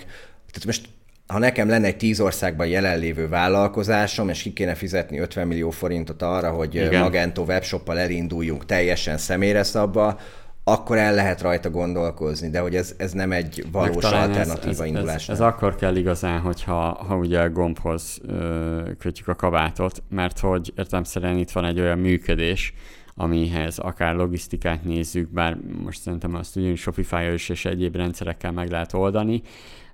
[0.52, 0.86] tehát most
[1.28, 6.22] ha nekem lenne egy tíz országban jelenlévő vállalkozásom, és ki kéne fizetni 50 millió forintot
[6.22, 7.02] arra, hogy Igen.
[7.02, 10.20] Magento webshoppal elinduljunk teljesen személyre szabva,
[10.68, 14.86] akkor el lehet rajta gondolkozni, de hogy ez, ez nem egy valós alternatíva ez, ez,
[14.86, 15.16] indulás.
[15.16, 20.04] Ez, ez, ez akkor kell igazán, hogyha ha ugye a gombhoz ö, kötjük a kabátot,
[20.10, 22.74] mert hogy értelemszerűen itt van egy olyan működés,
[23.16, 28.70] amihez akár logisztikát nézzük, bár most szerintem azt ugyanúgy Shopify is és egyéb rendszerekkel meg
[28.70, 29.42] lehet oldani,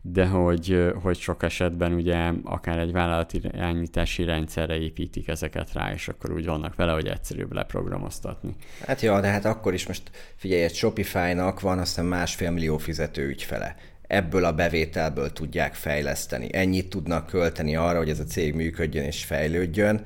[0.02, 6.08] de hogy, hogy sok esetben ugye akár egy vállalati irányítási rendszerre építik ezeket rá, és
[6.08, 8.56] akkor úgy vannak vele, hogy egyszerűbb leprogramoztatni.
[8.86, 12.78] Hát jó, de hát akkor is most figyelj, egy Shopify-nak van azt hiszem másfél millió
[12.78, 13.76] fizető ügyfele
[14.12, 16.48] ebből a bevételből tudják fejleszteni.
[16.52, 20.06] Ennyit tudnak költeni arra, hogy ez a cég működjön és fejlődjön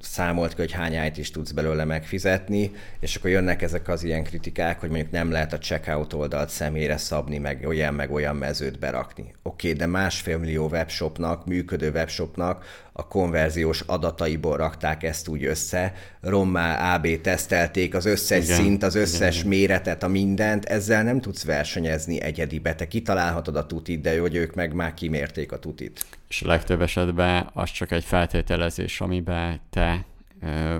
[0.00, 4.80] számolt ki, hogy hány is tudsz belőle megfizetni, és akkor jönnek ezek az ilyen kritikák,
[4.80, 9.34] hogy mondjuk nem lehet a checkout oldalt személyre szabni, meg olyan, meg olyan mezőt berakni.
[9.42, 15.94] Oké, okay, de másfél millió webshopnak, működő webshopnak a konverziós adataiból rakták ezt úgy össze,
[16.20, 21.20] rommá AB tesztelték az összes igen, szint, az összes igen, méretet, a mindent, ezzel nem
[21.20, 22.74] tudsz versenyezni egyedibe.
[22.74, 26.06] Te kitalálhatod a tutit, de hogy ők meg már kimérték a tutit.
[26.28, 30.04] És a legtöbb esetben az csak egy feltételezés, amiben te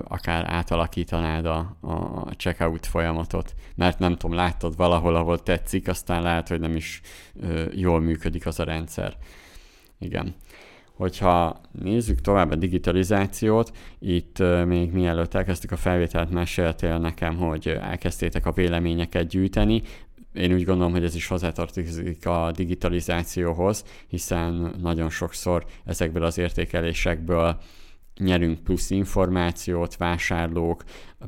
[0.03, 6.47] akár átalakítanád a, a checkout folyamatot, mert nem tudom, láttad valahol, ahol tetszik, aztán lehet,
[6.47, 7.01] hogy nem is
[7.41, 9.13] ö, jól működik az a rendszer.
[9.99, 10.35] Igen
[10.97, 18.45] hogyha nézzük tovább a digitalizációt, itt még mielőtt elkezdtük a felvételt, meséltél nekem, hogy elkezdtétek
[18.45, 19.81] a véleményeket gyűjteni,
[20.33, 27.57] én úgy gondolom, hogy ez is hozzátartozik a digitalizációhoz, hiszen nagyon sokszor ezekből az értékelésekből
[28.17, 30.83] nyerünk plusz információt, vásárlók,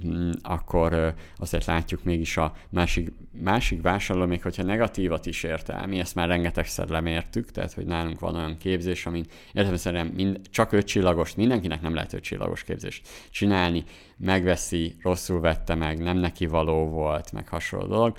[0.06, 3.12] mm, akkor azért látjuk mégis a másik,
[3.44, 7.86] másik vásárló, még hogyha negatívat is ért el, mi ezt már rengetegszer lemértük, tehát hogy
[7.86, 12.64] nálunk van olyan képzés, amin értelemszerűen mind, csak öt csillagos, mindenkinek nem lehet öt csillagos
[12.64, 13.84] képzést csinálni,
[14.18, 18.18] megveszi, rosszul vette meg, nem neki való volt, meg hasonló dolog,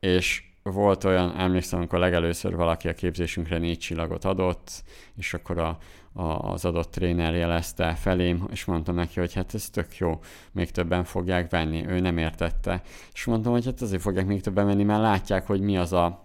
[0.00, 4.82] és volt olyan, emlékszem, amikor legelőször valaki a képzésünkre négy csillagot adott,
[5.16, 5.78] és akkor a, a,
[6.16, 10.20] az adott tréner jelezte felém, és mondtam neki, hogy hát ez tök jó,
[10.52, 11.86] még többen fogják venni.
[11.86, 12.82] Ő nem értette.
[13.12, 16.24] És mondtam, hogy hát azért fogják még többen venni, mert látják, hogy mi az a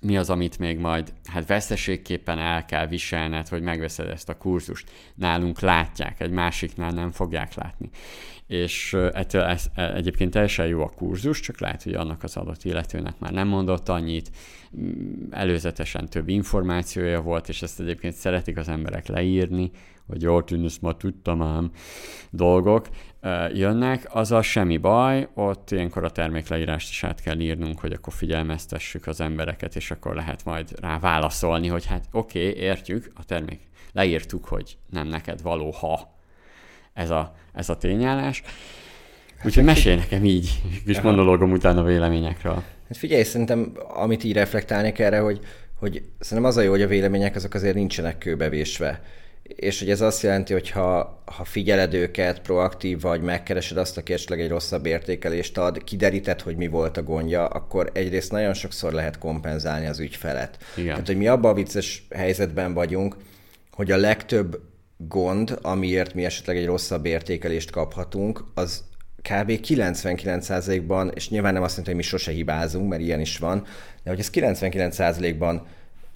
[0.00, 4.90] mi az, amit még majd hát veszteségképpen el kell viselned, hogy megveszed ezt a kurzust.
[5.14, 7.90] Nálunk látják, egy másiknál nem fogják látni.
[8.50, 12.64] És ettől ez, e, egyébként teljesen jó a kurzus, csak lehet, hogy annak az adott
[12.64, 14.30] illetőnek már nem mondott annyit,
[15.30, 19.70] előzetesen több információja volt, és ezt egyébként szeretik az emberek leírni,
[20.06, 21.70] hogy jól tűn, ezt ma tudtam ám
[22.30, 22.88] dolgok.
[23.52, 29.06] Jönnek, azzal semmi baj, ott ilyenkor a termékleírást is át kell írnunk, hogy akkor figyelmeztessük
[29.06, 33.60] az embereket, és akkor lehet majd rá válaszolni, hogy hát oké, okay, értjük, a termék
[33.92, 36.18] leírtuk, hogy nem neked való, ha
[36.94, 38.42] ez a, ez a tényállás.
[39.44, 42.62] Úgyhogy mesélj nekem így, kis monológom utána a véleményekről.
[42.88, 45.40] Hát figyelj, szerintem amit így reflektálni erre, hogy,
[45.74, 49.00] hogy szerintem az a jó, hogy a vélemények azok azért nincsenek kőbevésve
[49.56, 54.12] és hogy ez azt jelenti, hogy ha, ha figyeled őket, proaktív vagy, megkeresed azt, aki
[54.12, 58.92] esetleg egy rosszabb értékelést ad, kideríted, hogy mi volt a gondja, akkor egyrészt nagyon sokszor
[58.92, 60.58] lehet kompenzálni az ügyfelet.
[60.76, 60.90] Igen.
[60.90, 63.16] Tehát, hogy mi abban a vicces helyzetben vagyunk,
[63.70, 64.60] hogy a legtöbb
[65.08, 68.84] gond, amiért mi esetleg egy rosszabb értékelést kaphatunk, az
[69.16, 69.50] kb.
[69.66, 73.64] 99%-ban, és nyilván nem azt mondta, hogy mi sose hibázunk, mert ilyen is van,
[74.02, 75.66] de hogy ez 99%-ban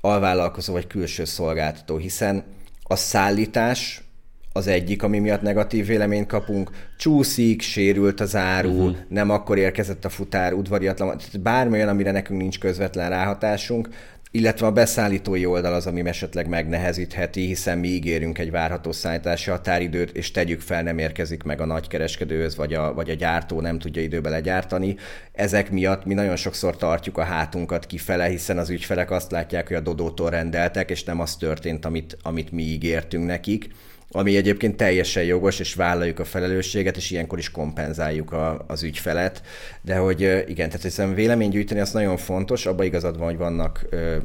[0.00, 2.44] alvállalkozó vagy külső szolgáltató, hiszen
[2.82, 4.04] a szállítás
[4.52, 8.96] az egyik, ami miatt negatív véleményt kapunk, csúszik, sérült az áru, uh-huh.
[9.08, 13.88] nem akkor érkezett a futár, udvariatlan, bármi olyan, amire nekünk nincs közvetlen ráhatásunk,
[14.36, 20.16] illetve a beszállítói oldal az, ami esetleg megnehezítheti, hiszen mi ígérünk egy várható szállítási határidőt,
[20.16, 24.02] és tegyük fel, nem érkezik meg a nagykereskedőhöz, vagy a, vagy a gyártó nem tudja
[24.02, 24.96] időbe legyártani.
[25.32, 29.76] Ezek miatt mi nagyon sokszor tartjuk a hátunkat kifele, hiszen az ügyfelek azt látják, hogy
[29.76, 33.70] a Dodótól rendeltek, és nem az történt, amit, amit mi ígértünk nekik
[34.16, 39.42] ami egyébként teljesen jogos, és vállaljuk a felelősséget, és ilyenkor is kompenzáljuk a, az ügyfelet.
[39.82, 43.86] De hogy igen, tehát hiszem vélemény gyűjteni az nagyon fontos, abban igazad van, hogy vannak
[43.90, 44.16] ö,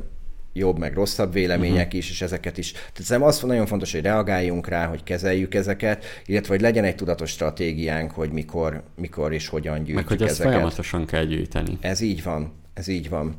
[0.53, 1.99] jobb, meg rosszabb vélemények uh-huh.
[1.99, 2.71] is, és ezeket is.
[2.71, 6.95] Tehát szerintem az nagyon fontos, hogy reagáljunk rá, hogy kezeljük ezeket, illetve hogy legyen egy
[6.95, 10.51] tudatos stratégiánk, hogy mikor, mikor és hogyan gyűjtjük meg hogy ezt ezeket.
[10.51, 11.77] folyamatosan kell gyűjteni.
[11.81, 13.35] Ez így van, ez így van.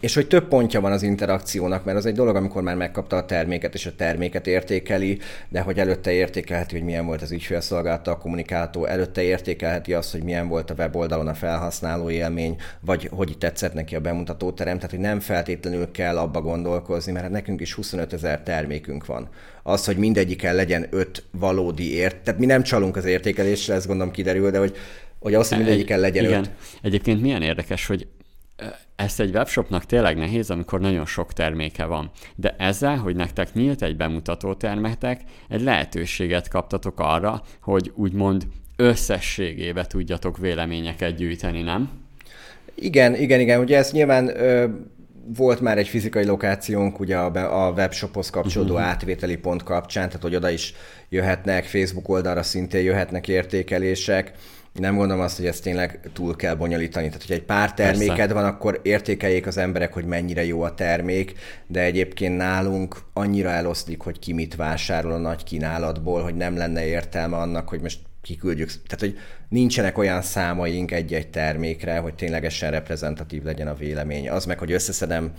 [0.00, 3.24] És hogy több pontja van az interakciónak, mert az egy dolog, amikor már megkapta a
[3.24, 8.18] terméket, és a terméket értékeli, de hogy előtte értékelheti, hogy milyen volt az ügyfélszolgálata, a
[8.18, 13.74] kommunikátó, előtte értékelheti azt, hogy milyen volt a weboldalon a felhasználó élmény, vagy hogy tetszett
[13.74, 18.12] neki a bemutatóterem, tehát hogy nem feltétlenül kell abba gondolkozni, mert hát nekünk is 25
[18.12, 19.28] ezer termékünk van.
[19.62, 24.12] Az, hogy mindegyiken legyen öt valódi ért, tehát mi nem csalunk az értékelésre, ez gondolom
[24.12, 24.76] kiderül, de hogy
[25.20, 26.40] hogy az, hogy mindegyiken legyen Igen.
[26.40, 26.50] öt.
[26.82, 28.06] Egyébként milyen érdekes, hogy
[28.96, 32.10] ezt egy webshopnak tényleg nehéz, amikor nagyon sok terméke van.
[32.34, 38.46] De ezzel, hogy nektek nyílt egy bemutató termetek, egy lehetőséget kaptatok arra, hogy úgymond
[38.76, 41.90] összességébe tudjatok véleményeket gyűjteni, nem?
[42.74, 43.60] Igen, igen, igen.
[43.60, 44.66] Ugye ez nyilván ö,
[45.36, 48.88] volt már egy fizikai lokációnk ugye a, a webshophoz kapcsolódó uh-huh.
[48.88, 50.74] átvételi pont kapcsán, tehát hogy oda is
[51.08, 54.32] jöhetnek, Facebook oldalra szintén jöhetnek értékelések
[54.72, 57.06] nem gondolom azt, hogy ezt tényleg túl kell bonyolítani.
[57.06, 58.34] Tehát, hogy egy pár terméked Persze.
[58.34, 61.34] van, akkor értékeljék az emberek, hogy mennyire jó a termék,
[61.66, 66.86] de egyébként nálunk annyira eloszlik, hogy ki mit vásárol a nagy kínálatból, hogy nem lenne
[66.86, 68.68] értelme annak, hogy most kiküldjük.
[68.68, 74.30] Tehát, hogy nincsenek olyan számaink egy-egy termékre, hogy ténylegesen reprezentatív legyen a vélemény.
[74.30, 75.32] Az meg, hogy összeszedem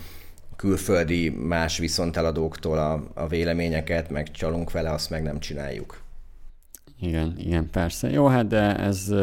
[0.55, 6.00] külföldi más viszonteladóktól a, a véleményeket, meg csalunk vele, azt meg nem csináljuk.
[7.01, 8.09] Igen, igen, persze.
[8.09, 9.13] Jó, hát de ez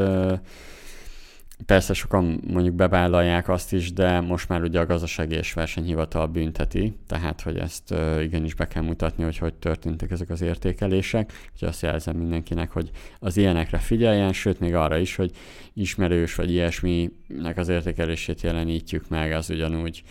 [1.66, 6.96] persze sokan mondjuk bevállalják azt is, de most már ugye a gazdasági és versenyhivatal bünteti,
[7.06, 11.32] tehát hogy ezt igenis be kell mutatni, hogy hogy történtek ezek az értékelések.
[11.52, 15.30] Úgyhogy azt jelzem mindenkinek, hogy az ilyenekre figyeljen, sőt még arra is, hogy
[15.72, 20.02] ismerős vagy ilyesminek az értékelését jelenítjük meg, az ugyanúgy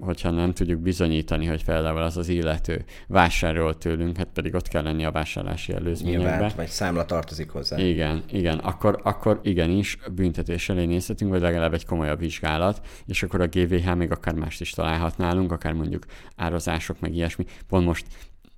[0.00, 4.82] hogyha nem tudjuk bizonyítani, hogy például az az illető vásárol tőlünk, hát pedig ott kell
[4.82, 6.30] lenni a vásárlási előzményekben.
[6.30, 7.78] Nyilván, vagy számla tartozik hozzá.
[7.78, 13.40] Igen, igen, akkor, akkor igenis büntetés elé nézhetünk, vagy legalább egy komolyabb vizsgálat, és akkor
[13.40, 16.04] a GVH még akár mást is találhat nálunk, akár mondjuk
[16.36, 17.44] árazások, meg ilyesmi.
[17.68, 18.06] Pont most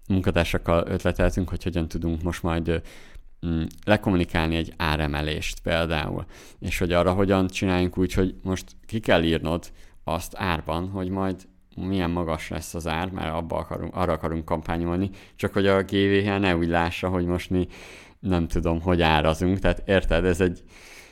[0.09, 2.83] munkatársakkal ötleteltünk, hogy hogyan tudunk most majd
[3.47, 6.25] mm, lekommunikálni egy áremelést például,
[6.59, 9.71] és hogy arra hogyan csináljunk úgy, hogy most ki kell írnod,
[10.05, 11.37] azt árban, hogy majd
[11.77, 16.39] milyen magas lesz az ár, mert abba akarunk, arra akarunk kampányolni, csak hogy a GVH
[16.39, 17.67] ne úgy lássa, hogy most mi
[18.21, 19.59] nem tudom, hogy árazunk.
[19.59, 20.63] Tehát érted, ez egy,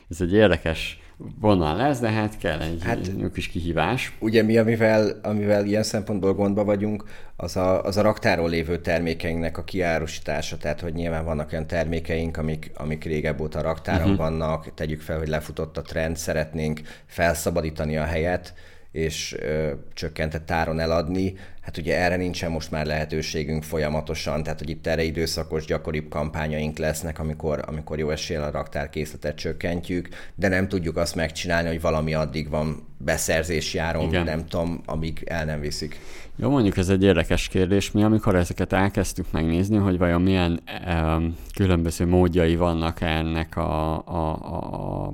[0.09, 0.99] ez egy érdekes
[1.41, 4.17] vonal lesz, de hát kell egy hát, kis kihívás.
[4.21, 7.05] Ugye mi, amivel, amivel ilyen szempontból gondba vagyunk,
[7.37, 12.37] az a, az a raktáról lévő termékeinknek a kiárusítása, tehát hogy nyilván vannak olyan termékeink,
[12.37, 14.17] amik, amik régebb óta raktáron uh-huh.
[14.17, 18.55] vannak, tegyük fel, hogy lefutott a trend, szeretnénk felszabadítani a helyet,
[18.95, 21.35] és ö, csökkentett áron eladni.
[21.61, 26.79] Hát ugye erre nincsen most már lehetőségünk folyamatosan, tehát hogy itt erre időszakos, gyakoribb kampányaink
[26.79, 32.15] lesznek, amikor, amikor jó esélye a raktárkészletet csökkentjük, de nem tudjuk azt megcsinálni, hogy valami
[32.15, 34.25] addig van beszerzési áron, Igen.
[34.25, 36.01] nem tudom, amíg el nem viszik.
[36.37, 37.91] Jó, mondjuk ez egy érdekes kérdés.
[37.91, 44.39] Mi, amikor ezeket elkezdtük megnézni, hogy vajon milyen um, különböző módjai vannak ennek a, a,
[44.43, 45.13] a, a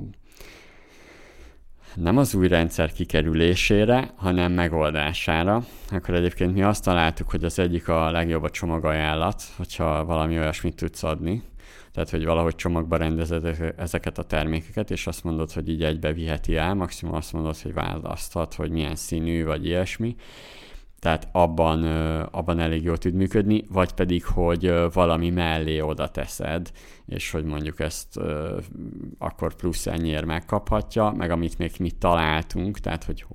[1.95, 5.65] nem az új rendszer kikerülésére, hanem megoldására.
[5.91, 10.77] Akkor egyébként mi azt találtuk, hogy az egyik a legjobb a csomagajánlat, hogyha valami olyasmit
[10.77, 11.43] tudsz adni.
[11.93, 16.57] Tehát, hogy valahogy csomagba rendezed ezeket a termékeket, és azt mondod, hogy így egybe viheti
[16.57, 20.17] el, maximum azt mondod, hogy választhat, hogy milyen színű, vagy ilyesmi
[21.01, 21.85] tehát abban,
[22.25, 26.71] abban elég jól tud működni, vagy pedig, hogy valami mellé oda teszed,
[27.07, 28.21] és hogy mondjuk ezt
[29.19, 33.27] akkor plusz ennyiért megkaphatja, meg amit még mi találtunk, tehát hogy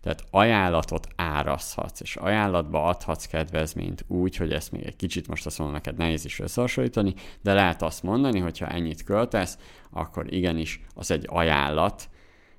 [0.00, 5.58] tehát ajánlatot árazhatsz, és ajánlatba adhatsz kedvezményt úgy, hogy ezt még egy kicsit most azt
[5.58, 9.58] mondom neked nehéz is összehasonlítani, de lehet azt mondani, hogy ha ennyit költesz,
[9.90, 12.08] akkor igenis az egy ajánlat,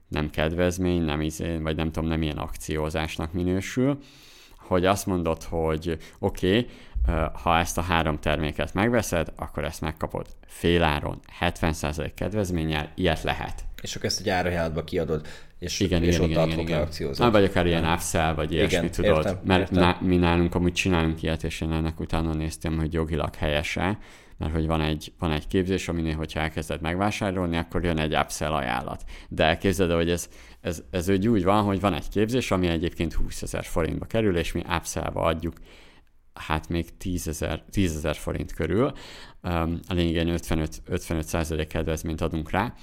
[0.07, 3.97] nem kedvezmény, nem izé, vagy nem tudom, nem ilyen akciózásnak minősül,
[4.67, 6.69] hogy azt mondod, hogy oké, okay,
[7.43, 13.63] ha ezt a három terméket megveszed, akkor ezt megkapod féláron, 70% kedvezménnyel, ilyet lehet.
[13.81, 15.27] És akkor ezt egy árajánlatba kiadod,
[15.59, 16.81] és, igen, és igen, ott igen, igen, igen.
[16.81, 17.31] akciózol.
[17.31, 19.17] vagy akár ilyen upsell, vagy ilyesmi, igen, tudod.
[19.17, 19.83] Értem, mert értem.
[19.83, 23.97] Na, mi nálunk amúgy csinálunk ilyet, és én ennek utána néztem, hogy jogilag helyese,
[24.37, 28.51] mert hogy van egy, van egy képzés, aminél, hogyha elkezded megvásárolni, akkor jön egy upsell
[28.51, 29.03] ajánlat.
[29.29, 30.29] De elképzeld, hogy ez,
[30.61, 34.37] ez, ez úgy, úgy van, hogy van egy képzés, ami egyébként 20 ezer forintba kerül,
[34.37, 35.55] és mi upsellba adjuk
[36.33, 38.91] hát még 10 ezer, 10 ezer forint körül.
[39.87, 42.73] A lényegen 55, 55 kedvezményt adunk rá,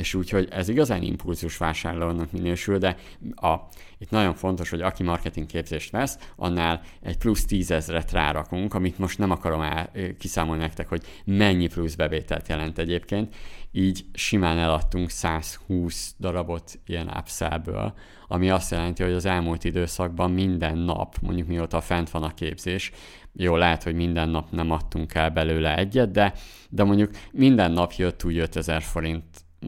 [0.00, 2.96] és úgyhogy ez igazán impulzus vásárlónak minősül, de
[3.34, 3.54] a,
[3.98, 9.18] itt nagyon fontos, hogy aki marketing képzést vesz, annál egy plusz tízezret rárakunk, amit most
[9.18, 13.34] nem akarom el, kiszámolni nektek, hogy mennyi plusz bevételt jelent egyébként,
[13.72, 17.94] így simán eladtunk 120 darabot ilyen upsellből,
[18.28, 22.92] ami azt jelenti, hogy az elmúlt időszakban minden nap, mondjuk mióta fent van a képzés,
[23.32, 26.32] jó, lehet, hogy minden nap nem adtunk el belőle egyet, de,
[26.70, 29.24] de mondjuk minden nap jött úgy 5000 forint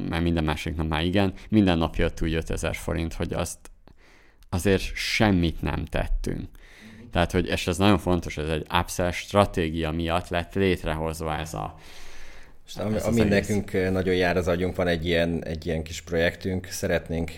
[0.08, 3.58] mert minden másik nap már igen, minden nap jött úgy 5000 forint, hogy azt
[4.48, 6.48] azért semmit nem tettünk.
[7.12, 11.74] Tehát, hogy, és ez nagyon fontos, ez egy upsell stratégia miatt lett létrehozva ez a,
[12.66, 16.66] és ami, ami nekünk nagyon jár az agyunk, van egy ilyen, egy ilyen kis projektünk,
[16.66, 17.30] szeretnénk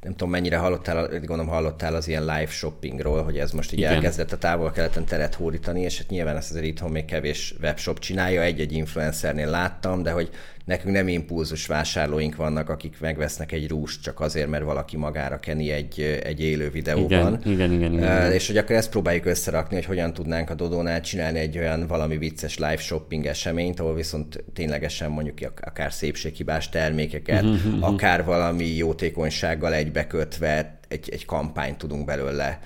[0.00, 3.92] nem tudom mennyire hallottál, gondolom hallottál az ilyen live shoppingról, hogy ez most így Igen.
[3.92, 8.42] elkezdett a távol-keleten teret hódítani, és hát nyilván ezt azért itthon még kevés webshop csinálja,
[8.42, 10.30] egy-egy influencernél láttam, de hogy
[10.70, 15.70] nekünk nem impulzus vásárlóink vannak, akik megvesznek egy rúst csak azért, mert valaki magára keni
[15.70, 17.40] egy, egy élő videóban.
[17.44, 18.32] Igen, igen, igen, igen.
[18.32, 22.18] És hogy akkor ezt próbáljuk összerakni, hogy hogyan tudnánk a Dodónál csinálni egy olyan valami
[22.18, 29.74] vicces live shopping eseményt, ahol viszont ténylegesen mondjuk akár szépséghibás termékeket, uh-huh, akár valami jótékonysággal
[29.74, 32.58] egybekötve egy, egy kampányt tudunk belőle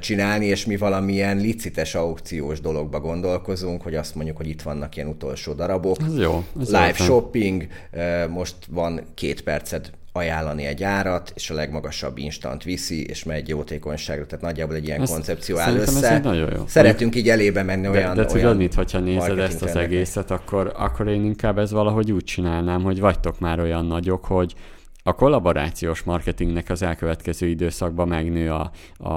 [0.00, 5.08] csinálni, és mi valamilyen licites aukciós dologba gondolkozunk, hogy azt mondjuk, hogy itt vannak ilyen
[5.08, 5.96] utolsó darabok.
[6.06, 6.44] Ez jó.
[6.60, 7.66] Ez Live jó, shopping,
[8.28, 14.26] most van két perced ajánlani egy árat, és a legmagasabb instant viszi, és megy jótékonyságra,
[14.26, 16.10] tehát nagyjából egy ilyen ezt, koncepció áll össze.
[16.10, 16.64] Ez nagyon jó.
[16.66, 20.72] Szeretünk így elébe menni olyan De, de tudod mit, hogyha nézed ezt az egészet, akkor,
[20.76, 24.54] akkor én inkább ez valahogy úgy csinálnám, hogy vagytok már olyan nagyok, hogy
[25.02, 29.12] a kollaborációs marketingnek az elkövetkező időszakban megnő a, a,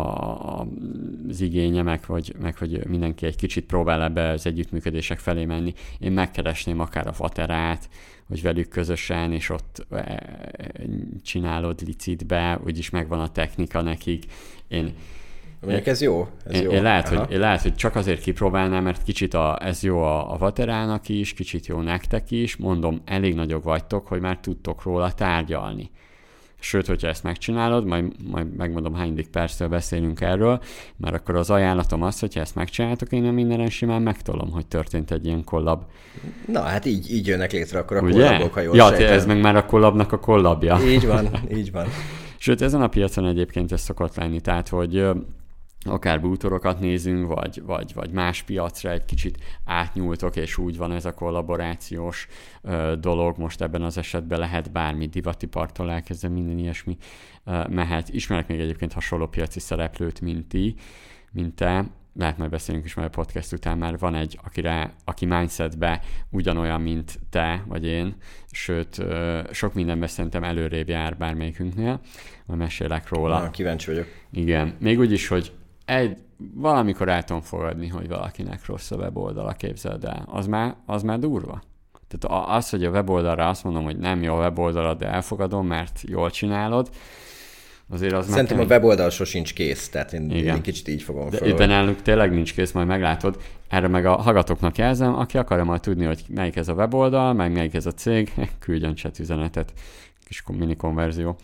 [1.29, 5.73] az igénye, meg hogy, meg hogy mindenki egy kicsit próbál ebbe az együttműködések felé menni.
[5.99, 7.89] Én megkeresném akár a Faterát,
[8.27, 10.23] hogy velük közösen, és ott e,
[11.23, 14.25] csinálod licitbe, úgyis megvan a technika nekik.
[14.67, 14.93] Én
[15.65, 16.27] Mondjuk ez jó.
[16.45, 16.71] Ez én, jó.
[16.71, 20.33] Én, lehet, hogy, én lehet, hogy csak azért kipróbálnám, mert kicsit a, ez jó a,
[20.33, 22.55] a Vaterának is, kicsit jó nektek is.
[22.55, 25.89] Mondom, elég nagyok vagytok, hogy már tudtok róla tárgyalni.
[26.59, 30.61] Sőt, hogyha ezt megcsinálod, majd, majd megmondom, hányadik perctől beszélünk erről,
[30.97, 35.25] mert akkor az ajánlatom az, hogyha ezt megcsináltok, én mindenen simán megtolom, hogy történt egy
[35.25, 35.83] ilyen kollab.
[36.47, 38.27] Na, hát így, így jönnek létre akkor a Ugye?
[38.27, 39.13] kollabok, ha jól Ja, sejtem.
[39.13, 40.79] ez meg már a kollabnak a kollabja.
[40.87, 41.85] Így van, így van.
[42.37, 45.07] Sőt, ezen a piacon egyébként ez szokott lenni, tehát, hogy
[45.85, 51.05] akár bútorokat nézünk, vagy, vagy, vagy más piacra egy kicsit átnyúltok, és úgy van ez
[51.05, 52.27] a kollaborációs
[52.61, 53.37] ö, dolog.
[53.37, 56.97] Most ebben az esetben lehet bármi divatipartól elkezdve minden ilyesmi
[57.43, 58.09] ö, mehet.
[58.09, 60.75] Ismerek még egyébként hasonló piaci szereplőt, mint ti,
[61.31, 61.85] mint te,
[62.17, 66.81] lehet majd beszélünk is majd a podcast után, mert van egy, akire, aki mindsetbe ugyanolyan,
[66.81, 68.15] mint te vagy én,
[68.51, 69.03] sőt,
[69.51, 71.99] sok mindenben szerintem előrébb jár bármelyikünknél,
[72.45, 73.39] majd mesélek róla.
[73.39, 74.07] Na, kíváncsi vagyok.
[74.31, 75.51] Igen, még úgy is, hogy
[75.85, 76.17] egy,
[76.53, 80.27] valamikor el tudom fogadni, hogy valakinek rossz a weboldala, képzeld el.
[80.31, 81.61] Az már, az már durva.
[82.07, 86.01] Tehát az, hogy a weboldalra azt mondom, hogy nem jó a weboldalad, de elfogadom, mert
[86.01, 86.89] jól csinálod,
[87.89, 90.55] azért az Szerintem a weboldal sosincs kész, tehát én, Igen.
[90.55, 91.67] én kicsit így fogom fel.
[91.67, 93.37] Nálunk tényleg nincs kész, majd meglátod.
[93.67, 97.51] Erre meg a hallgatóknak jelzem, aki akarja majd tudni, hogy melyik ez a weboldal, meg
[97.51, 99.73] melyik ez a cég, küldjön chat üzenetet,
[100.25, 101.35] kis mini konverzióra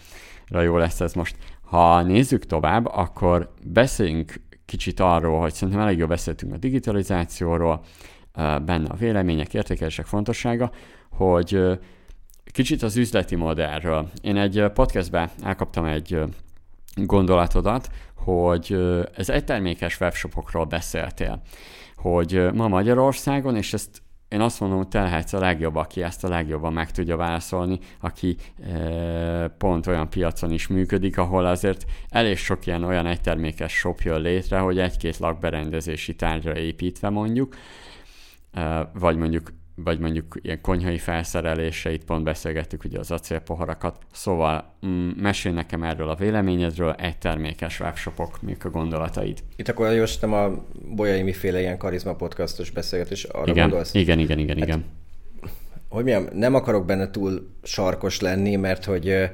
[0.62, 1.36] jó lesz ez most.
[1.72, 4.34] Ha nézzük tovább, akkor beszéljünk
[4.66, 7.84] kicsit arról, hogy szerintem elég jól beszéltünk a digitalizációról,
[8.66, 10.72] benne a vélemények, értékelések fontossága,
[11.12, 11.80] hogy
[12.52, 14.10] kicsit az üzleti modellről.
[14.22, 16.20] Én egy podcastben elkaptam egy
[16.96, 18.78] gondolatodat, hogy
[19.16, 21.42] ez egy termékes webshopokról beszéltél,
[21.96, 24.02] hogy ma Magyarországon, és ezt
[24.32, 27.80] én azt mondom, hogy te lehetsz a legjobb, aki ezt a legjobban meg tudja válaszolni,
[28.00, 34.02] aki e, pont olyan piacon is működik, ahol azért elég sok ilyen olyan egytermékes shop
[34.02, 37.56] jön létre, hogy egy-két lakberendezési tárgyra építve mondjuk,
[38.52, 39.52] e, vagy mondjuk
[39.84, 45.84] vagy mondjuk ilyen konyhai felszerelése, itt pont beszélgettük ugye az acélpoharakat, szóval mm, mesélj nekem
[45.84, 49.40] erről a véleményedről, egy termékes webshopok, mik a gondolataid?
[49.56, 50.66] Itt akkor jósítom a
[50.96, 53.94] Bolyai miféle ilyen karizma podcastos beszélgetés, arra igen, gondolsz?
[53.94, 54.86] Igen, igen, igen, hát, igen.
[55.90, 59.32] Hogy mondjam, nem akarok benne túl sarkos lenni, mert hogy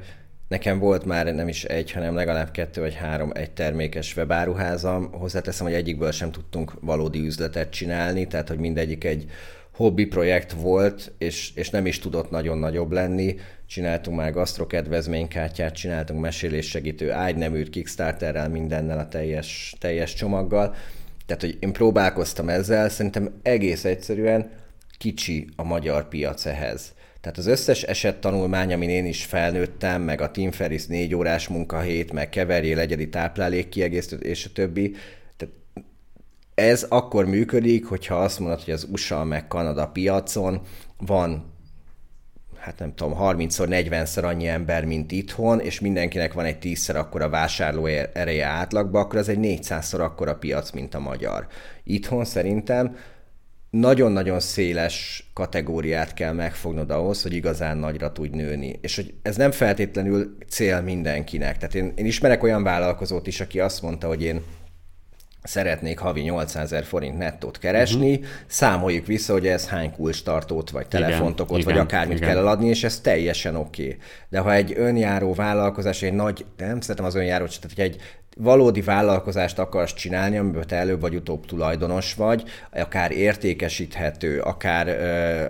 [0.48, 5.12] Nekem volt már nem is egy, hanem legalább kettő vagy három egy termékes webáruházam.
[5.12, 9.30] Hozzáteszem, hogy egyikből sem tudtunk valódi üzletet csinálni, tehát hogy mindegyik egy
[9.78, 13.36] hobbi projekt volt, és, és nem is tudott nagyon nagyobb lenni.
[13.66, 20.74] Csináltunk már gasztrokedvezménykártyát, csináltunk meséléssegítő ágyneműt, Kickstarterrel, mindennel a teljes, teljes csomaggal.
[21.26, 24.50] Tehát, hogy én próbálkoztam ezzel, szerintem egész egyszerűen
[24.98, 26.92] kicsi a magyar piac ehhez.
[27.20, 32.12] Tehát az összes esettanulmány, amin én is felnőttem, meg a Tim Ferris négy órás munkahét,
[32.12, 34.94] meg keverjél egyedi táplálék kiegészítő, és a többi,
[36.58, 40.60] ez akkor működik, hogyha azt mondod, hogy az USA meg Kanada piacon
[40.96, 41.56] van
[42.58, 47.28] hát nem tudom, 30-szor, 40-szer annyi ember, mint itthon, és mindenkinek van egy 10-szer akkora
[47.28, 51.46] vásárló ereje átlagban, akkor ez egy 400-szor akkora piac, mint a magyar.
[51.84, 52.96] Itthon szerintem
[53.70, 58.78] nagyon-nagyon széles kategóriát kell megfognod ahhoz, hogy igazán nagyra tudj nőni.
[58.80, 61.56] És hogy ez nem feltétlenül cél mindenkinek.
[61.56, 64.42] Tehát én, én ismerek olyan vállalkozót is, aki azt mondta, hogy én
[65.48, 68.26] szeretnék havi 800 ezer forint nettót keresni, uh-huh.
[68.46, 72.28] számoljuk vissza, hogy ez hány kulcstartót, vagy telefontokot, igen, vagy akármit igen.
[72.28, 73.82] kell eladni, és ez teljesen oké.
[73.82, 73.96] Okay.
[74.28, 78.00] De ha egy önjáró vállalkozás, egy nagy, nem szeretem az önjáró, tehát hogy egy
[78.36, 82.42] valódi vállalkozást akarsz csinálni, amiben te előbb vagy utóbb tulajdonos vagy,
[82.72, 84.88] akár értékesíthető, akár,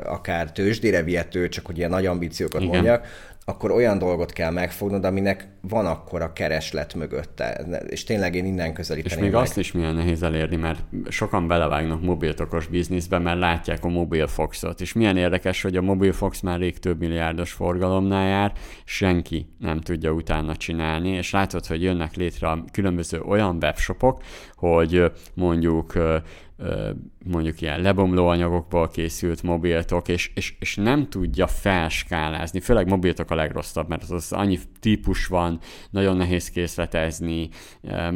[0.07, 2.75] akár tőzsdére vihető, csak hogy ilyen nagy ambíciókat Igen.
[2.75, 3.07] mondjak,
[3.49, 7.67] akkor olyan dolgot kell megfognod, aminek van akkor a kereslet mögötte.
[7.89, 9.43] És tényleg én innen közelíteném És még meg.
[9.43, 14.81] azt is milyen nehéz elérni, mert sokan belevágnak mobiltokos bizniszbe, mert látják a mobilfoxot.
[14.81, 18.53] És milyen érdekes, hogy a mobilfox már rég több milliárdos forgalomnál jár,
[18.85, 24.23] senki nem tudja utána csinálni, és látod, hogy jönnek létre a különböző olyan webshopok,
[24.55, 25.93] hogy mondjuk
[27.25, 33.35] mondjuk ilyen lebomló anyagokból készült mobiltok, és, és, és nem tudja felskálázni, főleg mobiltok a
[33.35, 35.59] legrosszabb, mert az, az annyi típus van,
[35.91, 37.49] nagyon nehéz készletezni,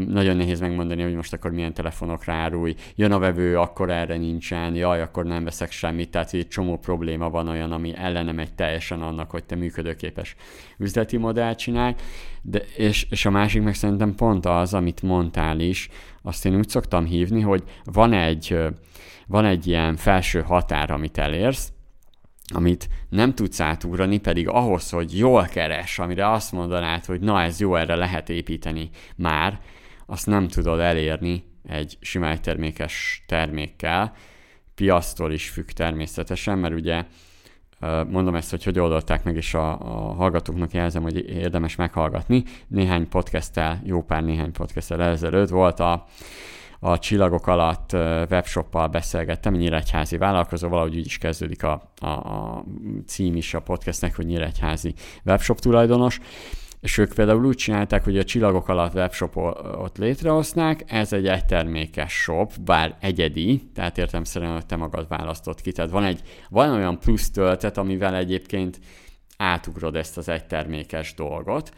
[0.07, 4.75] nagyon nehéz megmondani, hogy most akkor milyen telefonok rárulj, jön a vevő, akkor erre nincsen,
[4.75, 9.03] jaj, akkor nem veszek semmit, tehát egy csomó probléma van olyan, ami ellene megy teljesen
[9.03, 10.37] annak, hogy te működőképes
[10.79, 11.95] üzleti modellt csinálj,
[12.43, 15.89] de, és, és a másik meg szerintem pont az, amit mondtál is,
[16.23, 18.59] azt én úgy szoktam hívni, hogy van egy,
[19.27, 21.73] van egy ilyen felső határ, amit elérsz,
[22.55, 27.61] amit nem tudsz átugrani, pedig ahhoz, hogy jól keres, amire azt mondanád, hogy na ez
[27.61, 29.61] jó, erre lehet építeni már,
[30.07, 34.13] azt nem tudod elérni egy sima termékes termékkel,
[34.75, 37.05] piasztól is függ természetesen, mert ugye
[38.11, 42.45] mondom ezt, hogy hogy oldották meg, és a, a hallgatóknak jelzem, hogy érdemes meghallgatni.
[42.69, 46.07] Néhány podcasttel, jó pár néhány podcasttel ezelőtt volt a,
[46.85, 47.93] a csillagok alatt
[48.31, 52.65] webshoppal beszélgettem, nyíregyházi vállalkozó, valahogy úgy is kezdődik a, a, a
[53.07, 56.21] cím is a podcastnek, hogy nyíregyházi webshop tulajdonos,
[56.81, 62.53] és ők például úgy csinálták, hogy a csillagok alatt webshopot létrehoznák, ez egy egytermékes shop,
[62.61, 65.73] bár egyedi, tehát értem szerint, hogy te magad választott ki.
[65.73, 68.81] Tehát van, egy, van olyan plusz töltet, amivel egyébként
[69.37, 71.73] átugrod ezt az egytermékes dolgot,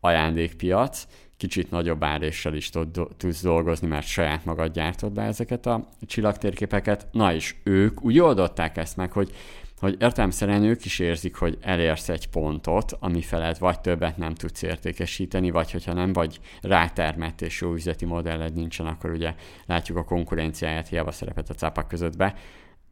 [0.00, 1.06] ajándékpiac,
[1.42, 2.70] kicsit nagyobb áréssel is
[3.16, 7.06] tudsz dolgozni, mert saját magad gyártod be ezeket a csillagtérképeket.
[7.12, 9.34] Na és ők úgy oldották ezt meg, hogy
[9.78, 14.62] hogy értelmszerűen ők is érzik, hogy elérsz egy pontot, ami felett vagy többet nem tudsz
[14.62, 19.34] értékesíteni, vagy hogyha nem vagy rátermett és jó üzleti modelled nincsen, akkor ugye
[19.66, 22.34] látjuk a konkurenciáját, hiába szerepet a cápák között be,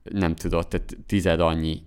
[0.03, 1.83] nem tudod, tehát tized annyi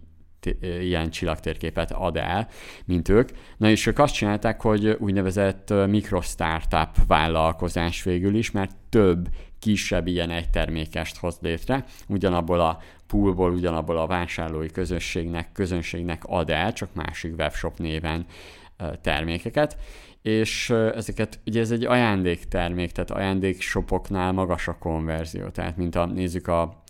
[0.61, 2.47] ilyen csillagtérképet ad el,
[2.85, 3.29] mint ők.
[3.57, 9.27] Na és ők azt csinálták, hogy úgynevezett mikrostartup vállalkozás végül is, mert több
[9.59, 16.73] kisebb ilyen egytermékest hoz létre, ugyanabból a poolból, ugyanabból a vásárlói közösségnek, közönségnek ad el,
[16.73, 18.25] csak másik webshop néven
[19.01, 19.77] termékeket,
[20.21, 26.47] és ezeket, ugye ez egy ajándéktermék, tehát ajándékshopoknál magas a konverzió, tehát mint a, nézzük
[26.47, 26.82] a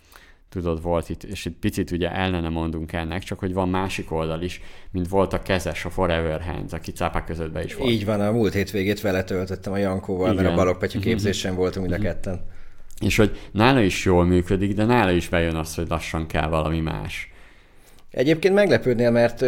[0.54, 4.42] tudod, volt itt, és itt picit ugye ellene mondunk ennek, csak hogy van másik oldal
[4.42, 7.90] is, mint volt a kezes, a Forever Hands, aki cápák között be is volt.
[7.90, 10.42] Így van, a múlt hétvégét vele töltöttem a Jankóval, Igen.
[10.42, 11.06] mert a Balogpetya mhm.
[11.06, 11.64] képzésen uh-huh.
[11.64, 12.12] voltunk mind a mhm.
[12.14, 12.40] ketten.
[13.00, 16.80] És hogy nála is jól működik, de nála is bejön az, hogy lassan kell valami
[16.80, 17.32] más.
[18.14, 19.44] Egyébként meglepődnél, mert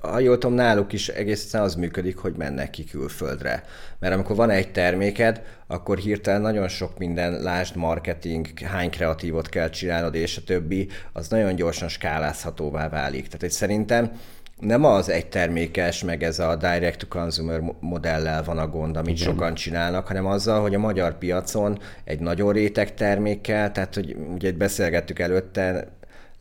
[0.00, 3.62] ha jól tudom, náluk is egészen az működik, hogy mennek ki külföldre.
[3.98, 9.70] Mert amikor van egy terméked, akkor hirtelen nagyon sok minden, lásd marketing, hány kreatívot kell
[9.70, 13.24] csinálnod, és a többi, az nagyon gyorsan skálázhatóvá válik.
[13.24, 14.10] Tehát hogy szerintem
[14.60, 19.32] nem az egy termékes, meg ez a direct-to-consumer modellel van a gond, amit Igen.
[19.32, 24.52] sokan csinálnak, hanem azzal, hogy a magyar piacon egy nagyon réteg termékkel, tehát hogy ugye
[24.52, 25.88] beszélgettük előtte,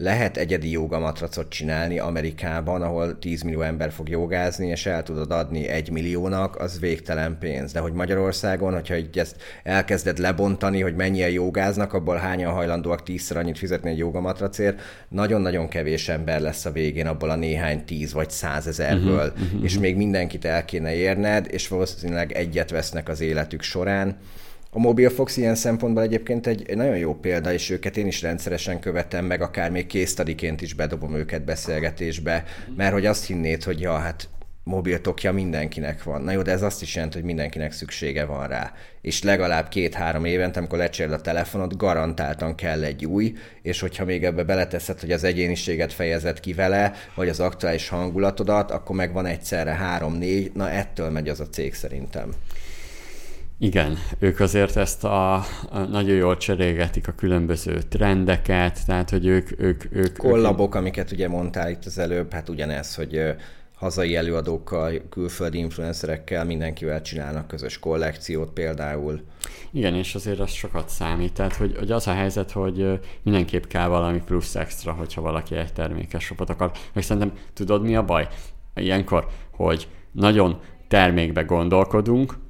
[0.04, 5.68] lehet egyedi jogamatracot csinálni Amerikában, ahol 10 millió ember fog jogázni, és el tudod adni
[5.68, 7.72] egy milliónak, az végtelen pénz.
[7.72, 13.38] De hogy Magyarországon, hogyha így ezt elkezded lebontani, hogy mennyien jogáznak, abból hányan hajlandóak tízszer
[13.38, 18.30] annyit fizetni egy jogamatracért, nagyon-nagyon kevés ember lesz a végén abból a néhány tíz vagy
[18.30, 19.64] százezerből, uh-huh, uh-huh.
[19.64, 24.18] és még mindenkit el kéne érned, és valószínűleg egyet vesznek az életük során
[24.74, 29.26] a Mobilfox ilyen szempontból egyébként egy, nagyon jó példa, és őket én is rendszeresen követem,
[29.26, 32.44] meg akár még késztadiként is bedobom őket beszélgetésbe,
[32.76, 34.30] mert hogy azt hinnéd, hogy ja, hát
[34.64, 36.22] mobiltokja mindenkinek van.
[36.22, 38.74] Na jó, de ez azt is jelenti, hogy mindenkinek szüksége van rá.
[39.02, 44.24] És legalább két-három évente, amikor lecserél a telefonod, garantáltan kell egy új, és hogyha még
[44.24, 49.26] ebbe beleteszed, hogy az egyéniséget fejezed ki vele, vagy az aktuális hangulatodat, akkor meg van
[49.26, 52.34] egyszerre három-négy, na ettől megy az a cég szerintem.
[53.64, 55.34] Igen, ők azért ezt a,
[55.70, 59.62] a nagyon jól cserélgetik a különböző trendeket, tehát hogy ők...
[59.62, 60.82] ők, ők Kollabok, ők...
[60.82, 63.22] amiket ugye mondtál itt az előbb, hát ugyanez, hogy
[63.76, 69.22] hazai előadókkal, külföldi influencerekkel, mindenkivel csinálnak közös kollekciót például.
[69.72, 71.34] Igen, és azért az sokat számít.
[71.34, 75.74] Tehát, hogy, hogy az a helyzet, hogy mindenképp kell valami plusz extra, hogyha valaki egy
[75.74, 76.72] termékes shopot akar.
[76.94, 78.28] Meg szerintem tudod mi a baj?
[78.76, 82.42] Ilyenkor, hogy nagyon termékbe gondolkodunk,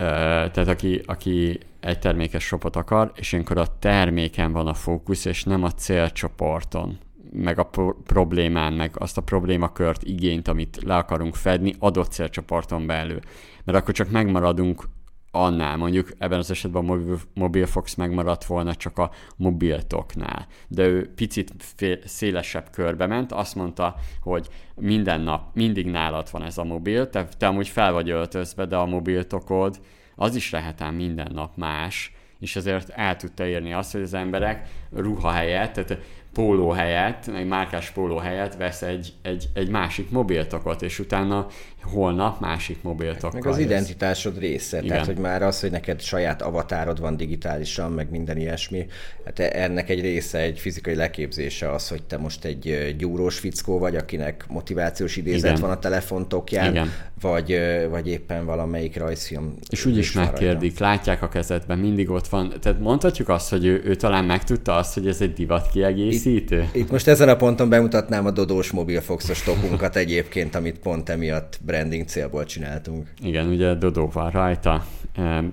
[0.00, 5.44] tehát aki, aki egy termékes shopot akar, és ilyenkor a terméken van a fókusz, és
[5.44, 6.98] nem a célcsoporton,
[7.32, 12.86] meg a pro- problémán, meg azt a problémakört, igényt, amit le akarunk fedni adott célcsoporton
[12.86, 13.20] belül.
[13.64, 14.84] Mert akkor csak megmaradunk
[15.30, 21.12] annál, mondjuk ebben az esetben a mobil, Mobilfox megmaradt volna csak a mobiltoknál, de ő
[21.14, 26.64] picit fél, szélesebb körbe ment, azt mondta, hogy minden nap, mindig nálad van ez a
[26.64, 29.80] mobil, te, te amúgy fel vagy öltözve, de a mobiltokod
[30.16, 34.14] az is lehet ám minden nap más, és ezért el tudta érni azt, hogy az
[34.14, 35.98] emberek ruha helyett, tehát
[36.32, 41.46] póló helyett, meg márkás póló helyett vesz egy, egy, egy másik mobiltokot, és utána
[41.82, 43.40] holnap másik mobiltokkal.
[43.40, 44.88] Meg az identitásod része, Igen.
[44.88, 48.86] tehát hogy már az, hogy neked saját avatárod van digitálisan, meg minden ilyesmi,
[49.24, 53.96] hát ennek egy része egy fizikai leképzése az, hogy te most egy gyúrós fickó vagy,
[53.96, 55.60] akinek motivációs idézet Igen.
[55.60, 56.92] van a telefontokján, Igen.
[57.20, 57.60] Vagy,
[57.90, 59.54] vagy éppen valamelyik rajzfilm.
[59.68, 62.52] És úgyis megkérdik, látják a kezedben, mindig ott van.
[62.60, 66.19] Tehát mondhatjuk azt, hogy ő, ő talán megtudta azt, hogy ez egy divat kiegészítő?
[66.24, 71.58] Itt, itt most ezen a ponton bemutatnám a Dodós mobilfoxos topunkat egyébként, amit pont emiatt
[71.62, 73.08] branding célból csináltunk.
[73.22, 74.84] Igen, ugye Dodó van rajta.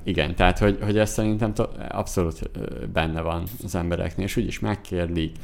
[0.04, 1.54] Igen, tehát hogy, hogy ez szerintem
[1.90, 2.50] abszolút
[2.94, 5.36] benne van az embereknél, és úgyis megkérlik,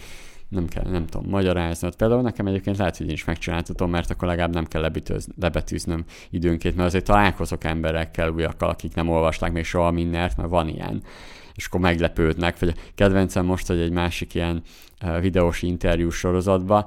[0.50, 1.96] nem kell, nem tudom, magyaráznod.
[1.96, 6.06] Például nekem egyébként lehet, hogy én is megcsináltatom, mert akkor legalább nem kell lebetűz, lebetűznöm
[6.30, 11.04] időnként, mert azért találkozok emberekkel újakkal, akik nem olvasták még soha mindent, mert van ilyen
[11.56, 14.62] és akkor meglepődnek, vagy a kedvencem most, hogy egy másik ilyen
[15.20, 16.86] videós interjú sorozatban,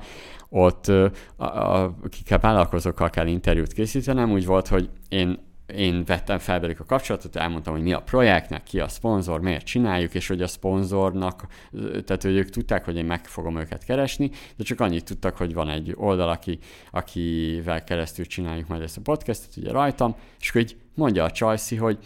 [0.49, 0.93] ott
[1.37, 5.45] akikkel vállalkozókkal kell interjút készítenem, úgy volt, hogy én
[5.75, 9.65] én vettem fel velük a kapcsolatot, elmondtam, hogy mi a projektnek, ki a szponzor, miért
[9.65, 11.47] csináljuk, és hogy a szponzornak,
[12.05, 15.55] tehát hogy ők tudták, hogy én meg fogom őket keresni, de csak annyit tudtak, hogy
[15.55, 16.59] van egy oldal, aki,
[16.91, 21.99] akivel keresztül csináljuk majd ezt a podcastot, ugye rajtam, és hogy mondja a Csajci, hogy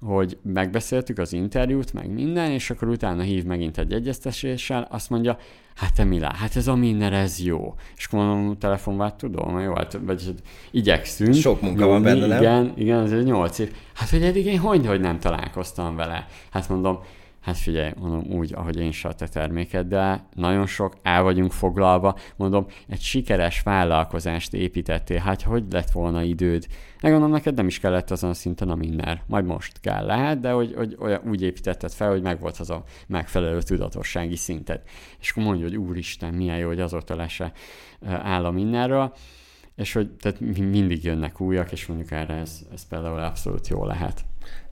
[0.00, 5.38] hogy megbeszéltük az interjút, meg minden, és akkor utána hív megint egy egyeztetéssel, azt mondja,
[5.74, 7.74] hát te Milá, hát ez a minden, ez jó.
[7.96, 11.34] És akkor mondom, telefonvát tudom, jó, hát, vagy hát igyekszünk.
[11.34, 12.38] Sok munka van benne, nem?
[12.38, 13.72] Igen, igen, ez egy nyolc év.
[13.94, 16.26] Hát, hogy eddig én hogy, hogy nem találkoztam vele?
[16.50, 16.98] Hát mondom,
[17.40, 22.16] Hát figyelj, mondom úgy, ahogy én is a te termékeddel, nagyon sok, el vagyunk foglalva,
[22.36, 26.66] mondom, egy sikeres vállalkozást építettél, hát hogy lett volna időd?
[27.02, 30.50] Megmondom, neked nem is kellett azon a szinten a minden, majd most kell, lehet, de
[30.50, 34.82] hogy, hogy olyan, úgy építetted fel, hogy megvolt az a megfelelő tudatossági szinted.
[35.20, 37.52] És akkor mondja, hogy úristen, milyen jó, hogy azóta le se
[38.06, 39.12] áll a mindenről,
[39.76, 44.24] és hogy tehát mindig jönnek újak, és mondjuk erre ez, ez például abszolút jó lehet.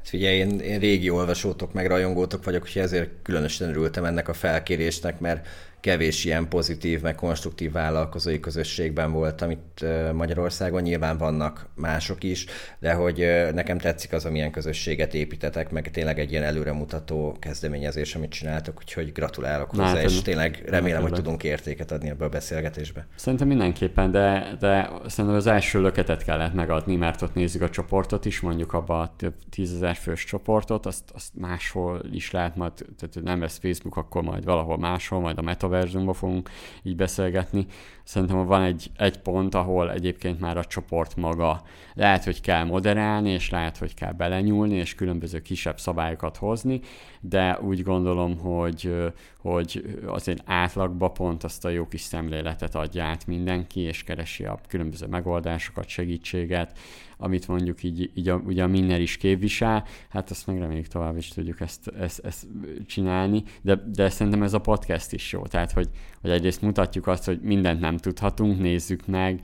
[0.03, 5.21] Figyelj, én, én régi olvasótok, meg rajongótok vagyok, és ezért különösen örültem ennek a felkérésnek,
[5.21, 5.47] mert
[5.81, 10.83] kevés ilyen pozitív, meg konstruktív vállalkozói közösségben voltam itt Magyarországon.
[10.83, 12.45] Nyilván vannak mások is,
[12.79, 18.31] de hogy nekem tetszik az, amilyen közösséget építetek, meg tényleg egy ilyen előremutató kezdeményezés, amit
[18.31, 23.07] csináltok, úgyhogy gratulálok hozzá, hát, és tényleg remélem, hogy tudunk értéket adni ebbe a beszélgetésbe.
[23.16, 28.25] Szerintem mindenképpen, de, de szerintem az első löketet kellett megadni, mert ott nézzük a csoportot
[28.25, 29.35] is, mondjuk abba a több
[29.69, 34.45] tízezer fős csoportot, azt, azt máshol is lehet, majd tehát nem lesz Facebook, akkor majd
[34.45, 36.51] valahol máshol, majd a meta metaverzumban fogunk
[36.83, 37.66] így beszélgetni.
[38.09, 41.62] Szerintem van egy, egy pont, ahol egyébként már a csoport maga
[41.94, 46.80] lehet, hogy kell moderálni, és lehet, hogy kell belenyúlni, és különböző kisebb szabályokat hozni,
[47.20, 48.94] de úgy gondolom, hogy,
[49.40, 54.61] hogy azért átlagba pont azt a jó kis szemléletet adja át mindenki, és keresi a
[54.68, 56.78] különböző megoldásokat, segítséget,
[57.18, 61.16] amit mondjuk így, így a, ugye a Minner is képvisel, hát azt meg reméljük tovább
[61.16, 62.46] is tudjuk ezt, ezt, ezt
[62.86, 65.88] csinálni, de, de szerintem ez a podcast is jó, tehát hogy,
[66.21, 69.41] hogy egyrészt mutatjuk azt, hogy mindent nem tudhatunk, nézzük meg,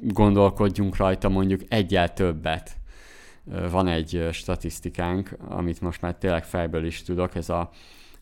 [0.00, 2.76] gondolkodjunk rajta mondjuk egyel többet.
[3.70, 7.70] Van egy statisztikánk, amit most már tényleg fejből is tudok, ez a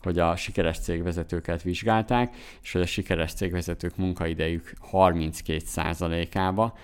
[0.02, 6.76] hogy a sikeres cégvezetőket vizsgálták, és hogy a sikeres cégvezetők munkaidejük 32%-ába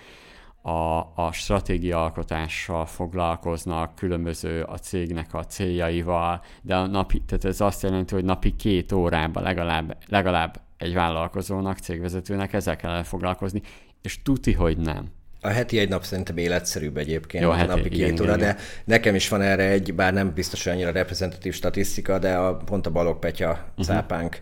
[0.67, 7.83] a, a stratégiaalkotással foglalkoznak, különböző a cégnek a céljaival, de a napi, tehát ez azt
[7.83, 13.63] jelenti, hogy napi két órában legalább, legalább egy vállalkozónak, cégvezetőnek ezzel kellene foglalkozni,
[14.03, 15.09] és tuti, hogy nem.
[15.45, 19.29] A heti egy nap szerintem életszerűbb egyébként, Jó, heti, napi két óra, de nekem is
[19.29, 23.19] van erre egy, bár nem biztos, hogy annyira reprezentatív statisztika, de a, pont a Balog
[23.19, 23.85] Petya uh-huh.
[23.85, 24.41] cápánk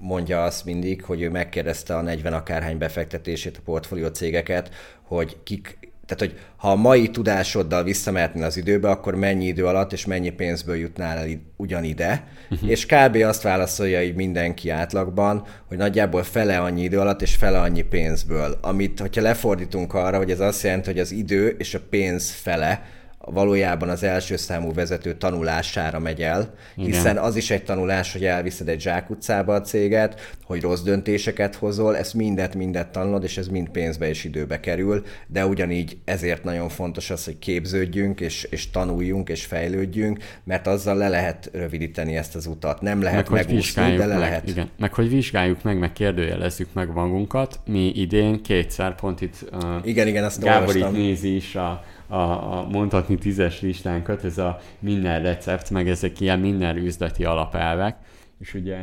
[0.00, 4.70] mondja azt mindig, hogy ő megkérdezte a 40 akárhány befektetését a portfólió cégeket,
[5.02, 5.78] hogy kik
[6.10, 10.30] tehát, hogy ha a mai tudásoddal visszamehetnél az időbe, akkor mennyi idő alatt és mennyi
[10.30, 12.70] pénzből jutnál el ugyanide, uh-huh.
[12.70, 13.16] és kb.
[13.16, 18.58] azt válaszolja így mindenki átlagban, hogy nagyjából fele annyi idő alatt és fele annyi pénzből.
[18.60, 22.82] Amit, hogyha lefordítunk arra, hogy ez azt jelenti, hogy az idő és a pénz fele,
[23.24, 27.24] valójában az első számú vezető tanulására megy el, hiszen Igen.
[27.24, 32.14] az is egy tanulás, hogy elviszed egy zsákutcába a céget, hogy rossz döntéseket hozol, ezt
[32.14, 37.10] mindet, mindet tanulod, és ez mind pénzbe és időbe kerül, de ugyanígy ezért nagyon fontos
[37.10, 42.46] az, hogy képződjünk, és, és tanuljunk, és fejlődjünk, mert azzal le lehet rövidíteni ezt az
[42.46, 42.80] utat.
[42.80, 44.48] Nem lehet meg, megúszni, de le meg, lehet.
[44.48, 44.68] Igen.
[44.78, 47.60] Meg hogy vizsgáljuk meg, meg kérdőjelezzük meg magunkat.
[47.66, 52.58] Mi idén kétszer pont itt uh, igen, igen, azt Gábor itt nézi is a a,
[52.58, 57.96] a mondhatni tízes listánkat, ez a minden recept, meg ezek ilyen minden üzleti alapelvek,
[58.38, 58.76] és ugye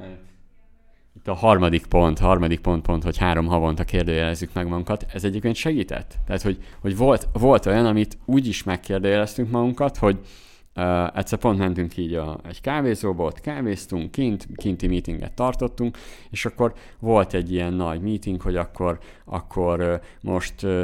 [0.00, 0.18] hát,
[1.16, 5.54] itt a harmadik pont, harmadik pont, pont, hogy három havonta kérdőjelezzük meg magunkat, ez egyébként
[5.54, 6.14] segített.
[6.26, 10.18] Tehát, hogy, hogy volt, volt olyan, amit úgy is megkérdőjeleztünk magunkat, hogy
[10.78, 15.98] Uh, egyszer pont mentünk így a, egy kávézóba, ott kávéztunk, kint, kinti meetinget tartottunk,
[16.30, 20.82] és akkor volt egy ilyen nagy meeting, hogy akkor, akkor uh, most uh,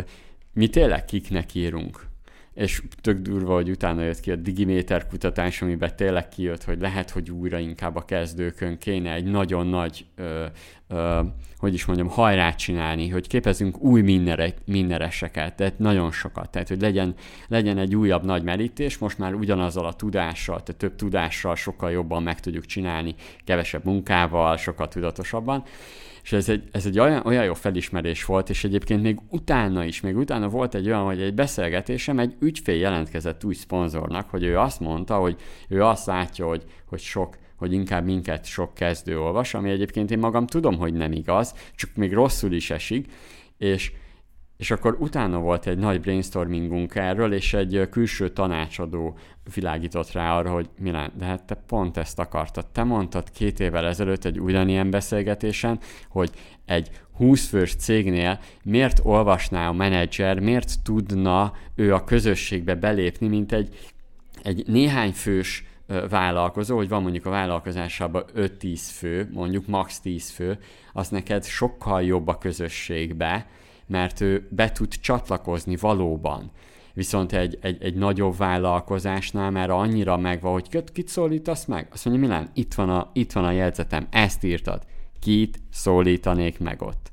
[0.53, 2.11] mi tényleg kiknek írunk.
[2.55, 7.11] És tök durva, hogy utána jött ki a Digiméter kutatás, amiben tényleg kijött, hogy lehet,
[7.11, 10.45] hogy újra inkább a kezdőkön kéne egy nagyon nagy, ö,
[10.89, 11.21] ö,
[11.57, 16.51] hogy is mondjam, hajrát csinálni, hogy képezünk új minnere, minnereseket, tehát nagyon sokat.
[16.51, 17.15] Tehát, hogy legyen,
[17.49, 22.23] legyen egy újabb nagy merítés, most már ugyanazzal a tudással, tehát több tudással sokkal jobban
[22.23, 25.65] meg tudjuk csinálni, kevesebb munkával, sokkal tudatosabban
[26.23, 30.01] És ez egy, ez egy olyan, olyan jó felismerés volt, és egyébként még utána is,
[30.01, 34.59] még utána volt egy olyan, hogy egy beszélgetésem egy ügyfél jelentkezett új szponzornak, hogy ő
[34.59, 35.37] azt mondta, hogy
[35.69, 40.19] ő azt látja, hogy, hogy sok hogy inkább minket sok kezdő olvas, ami egyébként én
[40.19, 43.13] magam tudom, hogy nem igaz, csak még rosszul is esik,
[43.59, 43.93] és
[44.63, 49.19] és akkor utána volt egy nagy brainstormingunk erről, és egy külső tanácsadó
[49.55, 52.67] világított rá arra, hogy Milán, de hát te pont ezt akartad.
[52.67, 56.31] Te mondtad két évvel ezelőtt egy ugyanilyen beszélgetésen, hogy
[56.65, 63.53] egy 20 fős cégnél miért olvasná a menedzser, miért tudna ő a közösségbe belépni, mint
[63.53, 63.93] egy,
[64.43, 65.67] egy néhány fős
[66.09, 70.59] vállalkozó, hogy van mondjuk a vállalkozásában 5-10 fő, mondjuk max 10 fő,
[70.93, 73.47] az neked sokkal jobb a közösségbe,
[73.87, 76.51] mert ő be tud csatlakozni valóban.
[76.95, 81.89] Viszont egy, egy, egy nagyobb vállalkozásnál már annyira megvan, hogy kit szólítasz meg?
[81.93, 84.83] Azt mondja, Milán, itt van, a, itt van a jegyzetem, ezt írtad.
[85.21, 87.11] Kit szólítanék meg ott?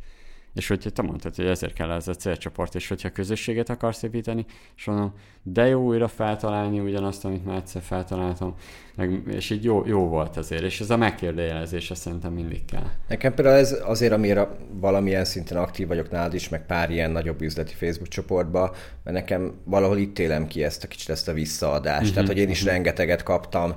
[0.53, 4.45] És hogyha te mondtad, hogy ezért kell ez a célcsoport, és hogyha közösséget akarsz építeni,
[4.75, 5.13] és mondom,
[5.43, 8.55] de jó újra feltalálni ugyanazt, amit már egyszer feltaláltam,
[8.99, 12.89] meg, és így jó, jó volt azért, és ez a megkérdőjelezés szerintem mindig kell.
[13.07, 17.41] Nekem például ez azért, amire valamilyen szinten aktív vagyok nálad is, meg pár ilyen nagyobb
[17.41, 21.99] üzleti Facebook csoportba, mert nekem valahol itt élem ki ezt a kicsit ezt a visszaadást.
[21.99, 22.13] Uh-huh.
[22.13, 22.73] Tehát, hogy én is uh-huh.
[22.73, 23.75] rengeteget kaptam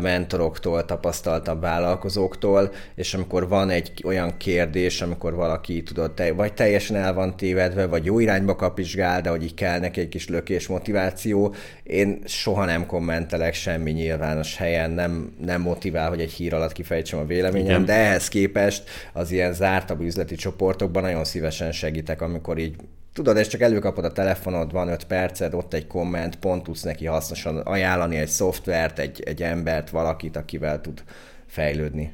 [0.00, 6.96] mentoroktól, tapasztaltabb vállalkozóktól, és amikor van egy olyan kérdés, amikor valaki tudod, te, vagy teljesen
[6.96, 10.66] el van tévedve, vagy jó irányba kapizsgál, de hogy így kell neki egy kis lökés
[10.66, 16.54] motiváció, én soha nem kommentelek semmi nyilván nyilvános helyen nem, nem motivál, hogy egy hír
[16.54, 17.84] alatt kifejtsem a véleményem, Igen.
[17.84, 22.76] de ehhez képest az ilyen zártabb üzleti csoportokban nagyon szívesen segítek, amikor így
[23.12, 27.06] Tudod, és csak előkapod a telefonod, van 5 perced, ott egy komment, pont tudsz neki
[27.06, 31.02] hasznosan ajánlani egy szoftvert, egy, egy embert, valakit, akivel tud
[31.46, 32.12] fejlődni.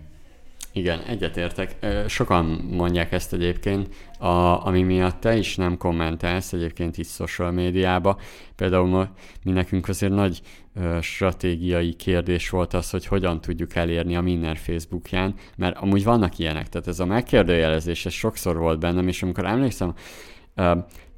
[0.79, 1.77] Igen, egyetértek.
[2.07, 8.19] Sokan mondják ezt egyébként, a, ami miatt te is nem kommentelsz egyébként itt social médiába.
[8.57, 9.09] Például
[9.45, 10.41] mi nekünk azért nagy
[11.01, 16.69] stratégiai kérdés volt az, hogy hogyan tudjuk elérni a Minner Facebookján, mert amúgy vannak ilyenek,
[16.69, 19.95] tehát ez a megkérdőjelezés, ez sokszor volt bennem, és amikor emlékszem,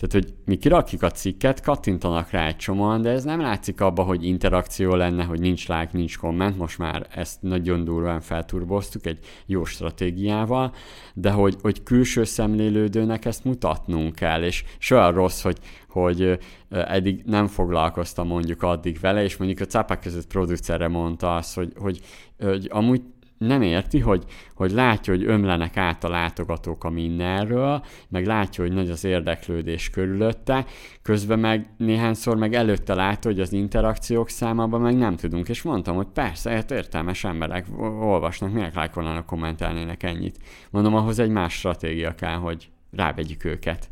[0.00, 4.02] tehát, hogy mi kirakjuk a cikket, kattintanak rá egy csomóan, de ez nem látszik abba,
[4.02, 9.18] hogy interakció lenne, hogy nincs like, nincs komment, most már ezt nagyon durván felturboztuk egy
[9.46, 10.72] jó stratégiával,
[11.14, 16.38] de hogy, hogy külső szemlélődőnek ezt mutatnunk kell, és, és olyan rossz, hogy, hogy
[16.68, 21.72] eddig nem foglalkoztam mondjuk addig vele, és mondjuk a cápák között producerre mondta azt, hogy,
[21.76, 22.00] hogy,
[22.38, 23.02] hogy amúgy
[23.46, 24.24] nem érti, hogy,
[24.54, 29.90] hogy látja, hogy ömlenek át a látogatók a mindenről, meg látja, hogy nagy az érdeklődés
[29.90, 30.64] körülötte,
[31.02, 35.96] közben meg néhányszor meg előtte látja, hogy az interakciók számában meg nem tudunk, és mondtam,
[35.96, 37.66] hogy persze, hát értelmes emberek
[38.00, 40.38] olvasnak, miért lájkolnának, kommentelnének ennyit.
[40.70, 43.90] Mondom, ahhoz egy más stratégia kell, hogy rávegyük őket.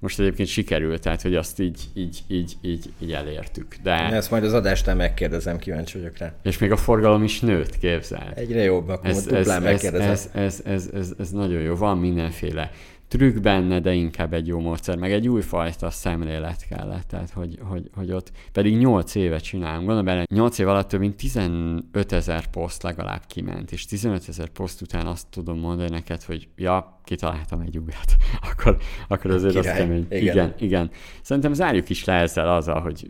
[0.00, 3.76] Most egyébként sikerült, tehát hogy azt így, így, így, így, így elértük.
[3.82, 3.92] De...
[3.92, 6.32] Ezt majd az adástán megkérdezem, kíváncsi vagyok rá.
[6.42, 8.32] És még a forgalom is nőtt, képzel.
[8.34, 11.74] Egyre jobb, akkor ez, ez, ez, ez, ez, ez, ez, ez, nagyon jó.
[11.76, 12.70] Van mindenféle
[13.10, 17.90] trükk benne, de inkább egy jó módszer, meg egy újfajta szemlélet kellett, tehát hogy, hogy,
[17.94, 22.46] hogy ott pedig 8 évet csinálunk, gondolom bele, 8 év alatt több mint 15 ezer
[22.46, 27.60] poszt legalább kiment, és 15 ezer poszt után azt tudom mondani neked, hogy ja, kitaláltam
[27.60, 28.16] egy újat,
[28.50, 28.76] akkor,
[29.08, 29.72] akkor azért Király.
[29.72, 30.06] az kemény.
[30.10, 30.22] Igen.
[30.22, 30.90] igen, igen.
[31.22, 33.06] Szerintem zárjuk is le ezzel azzal, hogy,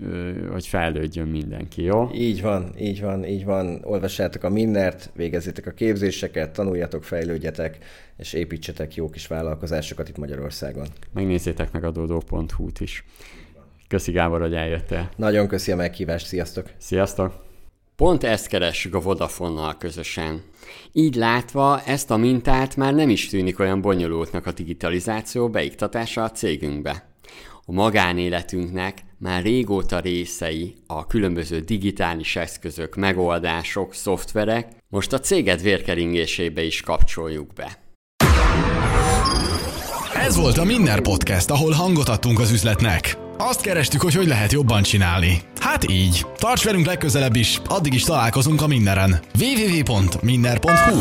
[0.51, 2.11] hogy fejlődjön mindenki, jó?
[2.15, 3.81] Így van, így van, így van.
[3.85, 7.79] Olvassátok a mindent, végezzétek a képzéseket, tanuljatok, fejlődjetek,
[8.21, 10.87] és építsetek jó kis vállalkozásokat itt Magyarországon.
[11.13, 13.05] Megnézzétek meg a dodo.hu-t is.
[13.89, 15.11] Köszi Gábor, hogy eljöttél.
[15.17, 16.71] Nagyon köszi a meghívást, sziasztok!
[16.79, 17.49] Sziasztok!
[17.97, 20.43] Pont ezt keressük a Vodafonnal közösen.
[20.93, 26.31] Így látva ezt a mintát már nem is tűnik olyan bonyolultnak a digitalizáció beiktatása a
[26.31, 27.09] cégünkbe.
[27.65, 36.63] A magánéletünknek már régóta részei a különböző digitális eszközök, megoldások, szoftverek, most a céged vérkeringésébe
[36.63, 37.90] is kapcsoljuk be.
[40.27, 43.19] Ez volt a Minner Podcast, ahol hangot adtunk az üzletnek.
[43.39, 45.41] Azt kerestük, hogy hogy lehet jobban csinálni.
[45.61, 46.27] Hát így.
[46.37, 49.21] Tarts velünk legközelebb is, addig is találkozunk a Minneren.
[49.39, 51.01] www.minner.hu